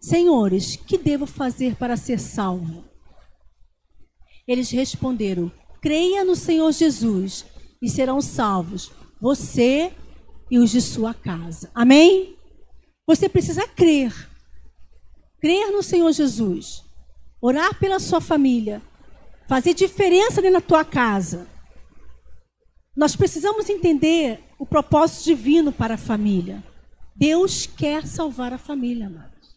Senhores, 0.00 0.76
que 0.76 0.96
devo 0.96 1.26
fazer 1.26 1.76
para 1.76 1.96
ser 1.96 2.18
salvo? 2.18 2.84
Eles 4.46 4.70
responderam: 4.70 5.52
Creia 5.80 6.24
no 6.24 6.34
Senhor 6.34 6.70
Jesus 6.72 7.44
e 7.80 7.88
serão 7.88 8.20
salvos, 8.20 8.90
você 9.20 9.92
e 10.50 10.58
os 10.58 10.70
de 10.70 10.80
sua 10.80 11.14
casa. 11.14 11.70
Amém? 11.74 12.36
Você 13.06 13.28
precisa 13.28 13.66
crer. 13.66 14.12
Crer 15.40 15.70
no 15.70 15.82
Senhor 15.82 16.10
Jesus. 16.12 16.84
Orar 17.40 17.78
pela 17.78 17.98
sua 18.00 18.20
família. 18.20 18.82
Fazer 19.48 19.72
diferença 19.74 20.42
da 20.42 20.60
tua 20.60 20.84
casa. 20.84 21.46
Nós 22.96 23.14
precisamos 23.14 23.68
entender 23.68 24.42
o 24.58 24.66
propósito 24.66 25.24
divino 25.24 25.72
para 25.72 25.94
a 25.94 25.98
família. 25.98 26.62
Deus 27.14 27.64
quer 27.64 28.06
salvar 28.06 28.52
a 28.52 28.58
família, 28.58 29.06
amados. 29.06 29.56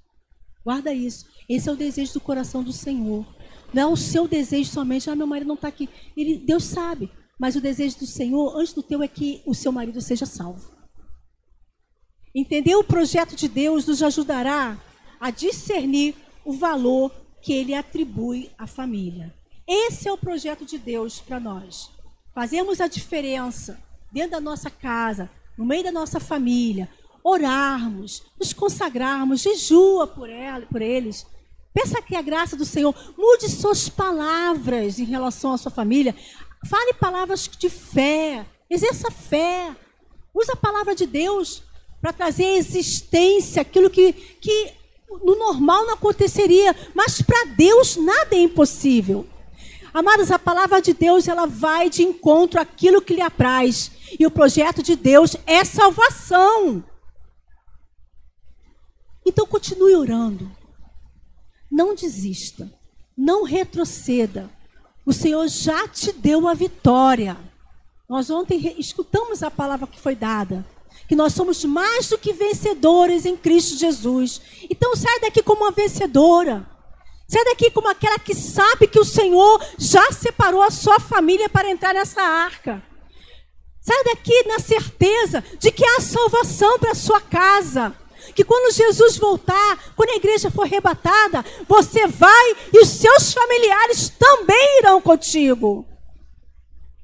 Guarda 0.63 0.93
isso. 0.93 1.25
Esse 1.49 1.67
é 1.67 1.71
o 1.71 1.75
desejo 1.75 2.13
do 2.13 2.21
coração 2.21 2.63
do 2.63 2.71
Senhor. 2.71 3.25
Não 3.73 3.81
é 3.81 3.87
o 3.87 3.95
seu 3.95 4.27
desejo 4.27 4.69
somente, 4.69 5.09
ah, 5.09 5.15
meu 5.15 5.27
marido 5.27 5.47
não 5.47 5.55
está 5.55 5.67
aqui. 5.67 5.89
Ele, 6.15 6.37
Deus 6.37 6.63
sabe. 6.63 7.09
Mas 7.39 7.55
o 7.55 7.61
desejo 7.61 7.99
do 7.99 8.05
Senhor, 8.05 8.55
antes 8.55 8.73
do 8.73 8.83
teu, 8.83 9.01
é 9.01 9.07
que 9.07 9.41
o 9.45 9.53
seu 9.53 9.71
marido 9.71 9.99
seja 9.99 10.25
salvo. 10.25 10.71
Entender 12.35 12.75
o 12.75 12.83
projeto 12.83 13.35
de 13.35 13.47
Deus 13.47 13.85
nos 13.87 14.03
ajudará 14.03 14.79
a 15.19 15.31
discernir 15.31 16.15
o 16.45 16.53
valor 16.53 17.11
que 17.41 17.51
ele 17.51 17.73
atribui 17.73 18.51
à 18.57 18.67
família. 18.67 19.33
Esse 19.67 20.07
é 20.07 20.11
o 20.11 20.17
projeto 20.17 20.65
de 20.65 20.77
Deus 20.77 21.19
para 21.19 21.39
nós. 21.39 21.89
Fazemos 22.33 22.79
a 22.79 22.87
diferença 22.87 23.81
dentro 24.11 24.31
da 24.31 24.39
nossa 24.39 24.69
casa, 24.69 25.29
no 25.57 25.65
meio 25.65 25.83
da 25.83 25.91
nossa 25.91 26.19
família, 26.19 26.89
orarmos, 27.23 28.23
nos 28.39 28.53
consagrarmos, 28.53 29.41
jejua 29.41 30.07
por, 30.07 30.29
ela, 30.29 30.65
por 30.65 30.81
eles. 30.81 31.25
Peça 31.73 32.01
que 32.01 32.15
a 32.15 32.21
graça 32.21 32.57
do 32.57 32.65
Senhor 32.65 32.93
mude 33.17 33.49
suas 33.49 33.87
palavras 33.87 34.99
em 34.99 35.05
relação 35.05 35.53
à 35.53 35.57
sua 35.57 35.71
família. 35.71 36.15
Fale 36.69 36.93
palavras 36.93 37.47
de 37.47 37.69
fé, 37.69 38.45
exerça 38.69 39.09
fé. 39.09 39.75
Use 40.33 40.51
a 40.51 40.55
palavra 40.55 40.93
de 40.93 41.05
Deus 41.05 41.63
para 42.01 42.11
trazer 42.11 42.45
à 42.45 42.57
existência 42.57 43.61
aquilo 43.61 43.89
que, 43.89 44.11
que 44.13 44.73
no 45.23 45.35
normal 45.35 45.85
não 45.85 45.93
aconteceria, 45.93 46.75
mas 46.93 47.21
para 47.21 47.45
Deus 47.55 47.95
nada 47.95 48.35
é 48.35 48.39
impossível. 48.39 49.25
Amadas, 49.93 50.31
a 50.31 50.39
palavra 50.39 50.81
de 50.81 50.93
Deus 50.93 51.27
ela 51.27 51.45
vai 51.45 51.89
de 51.89 52.01
encontro 52.01 52.59
àquilo 52.59 53.01
que 53.01 53.13
lhe 53.13 53.21
apraz. 53.21 53.91
E 54.17 54.25
o 54.25 54.31
projeto 54.31 54.81
de 54.81 54.95
Deus 54.95 55.35
é 55.45 55.63
salvação. 55.65 56.83
Então 59.25 59.45
continue 59.45 59.95
orando. 59.95 60.49
Não 61.71 61.95
desista. 61.95 62.69
Não 63.17 63.43
retroceda. 63.43 64.49
O 65.05 65.13
Senhor 65.13 65.47
já 65.47 65.87
te 65.87 66.11
deu 66.11 66.47
a 66.47 66.53
vitória. 66.53 67.37
Nós 68.09 68.29
ontem 68.29 68.75
escutamos 68.77 69.41
a 69.41 69.49
palavra 69.49 69.87
que 69.87 69.99
foi 69.99 70.15
dada. 70.15 70.65
Que 71.07 71.15
nós 71.15 71.33
somos 71.33 71.63
mais 71.63 72.09
do 72.09 72.17
que 72.17 72.33
vencedores 72.33 73.25
em 73.25 73.37
Cristo 73.37 73.77
Jesus. 73.77 74.41
Então 74.69 74.95
sai 74.95 75.19
daqui 75.21 75.41
como 75.41 75.61
uma 75.63 75.71
vencedora. 75.71 76.67
Sai 77.27 77.45
daqui 77.45 77.71
como 77.71 77.89
aquela 77.89 78.19
que 78.19 78.35
sabe 78.35 78.87
que 78.87 78.99
o 78.99 79.05
Senhor 79.05 79.65
já 79.77 80.11
separou 80.11 80.61
a 80.61 80.69
sua 80.69 80.99
família 80.99 81.47
para 81.47 81.69
entrar 81.69 81.93
nessa 81.93 82.21
arca. 82.21 82.83
Sai 83.79 84.03
daqui 84.03 84.43
na 84.47 84.59
certeza 84.59 85.43
de 85.57 85.71
que 85.71 85.85
há 85.85 86.01
salvação 86.01 86.77
para 86.77 86.91
a 86.91 86.95
sua 86.95 87.21
casa. 87.21 87.95
Que 88.35 88.43
quando 88.43 88.73
Jesus 88.73 89.17
voltar, 89.17 89.93
quando 89.95 90.09
a 90.09 90.15
igreja 90.15 90.51
for 90.51 90.63
arrebatada, 90.63 91.43
você 91.67 92.07
vai 92.07 92.55
e 92.73 92.79
os 92.79 92.89
seus 92.89 93.33
familiares 93.33 94.09
também 94.09 94.79
irão 94.79 95.01
contigo. 95.01 95.85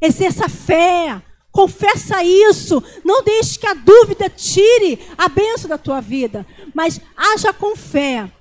Exerça 0.01 0.47
fé, 0.47 1.22
confessa 1.51 2.24
isso, 2.24 2.84
não 3.03 3.24
deixe 3.24 3.57
que 3.57 3.65
a 3.65 3.74
dúvida 3.74 4.30
tire 4.30 4.99
a 5.18 5.28
bênção 5.28 5.68
da 5.68 5.78
tua 5.78 5.99
vida, 5.99 6.45
mas 6.74 7.01
haja 7.15 7.51
com 7.51 7.76
fé. 7.76 8.32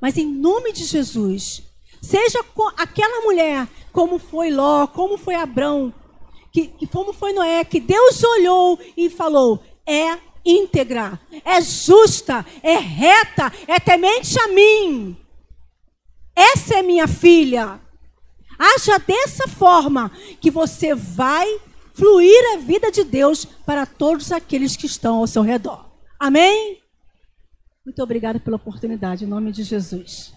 Mas 0.00 0.16
em 0.16 0.26
nome 0.26 0.72
de 0.72 0.84
Jesus, 0.84 1.62
seja 2.00 2.44
aquela 2.76 3.20
mulher, 3.22 3.68
como 3.92 4.18
foi 4.18 4.50
Ló, 4.50 4.86
como 4.86 5.18
foi 5.18 5.34
Abrão, 5.34 5.92
que, 6.52 6.66
que 6.68 6.86
como 6.86 7.12
foi 7.12 7.32
Noé, 7.32 7.64
que 7.64 7.80
Deus 7.80 8.22
olhou 8.22 8.78
e 8.96 9.08
falou: 9.08 9.62
é 9.86 10.18
íntegra, 10.44 11.18
é 11.44 11.60
justa, 11.60 12.44
é 12.62 12.76
reta, 12.76 13.52
é 13.66 13.78
temente 13.78 14.38
a 14.40 14.48
mim. 14.48 15.16
Essa 16.34 16.78
é 16.78 16.82
minha 16.82 17.06
filha. 17.06 17.80
Haja 18.58 18.98
dessa 18.98 19.48
forma 19.48 20.10
que 20.40 20.50
você 20.50 20.94
vai 20.94 21.60
fluir 21.94 22.54
a 22.54 22.58
vida 22.58 22.90
de 22.90 23.04
Deus 23.04 23.44
para 23.44 23.84
todos 23.84 24.32
aqueles 24.32 24.76
que 24.76 24.86
estão 24.86 25.18
ao 25.18 25.26
seu 25.26 25.42
redor. 25.42 25.84
Amém? 26.18 26.78
Muito 27.84 28.02
obrigada 28.02 28.38
pela 28.38 28.56
oportunidade, 28.56 29.24
em 29.24 29.28
nome 29.28 29.50
de 29.50 29.62
Jesus. 29.62 30.32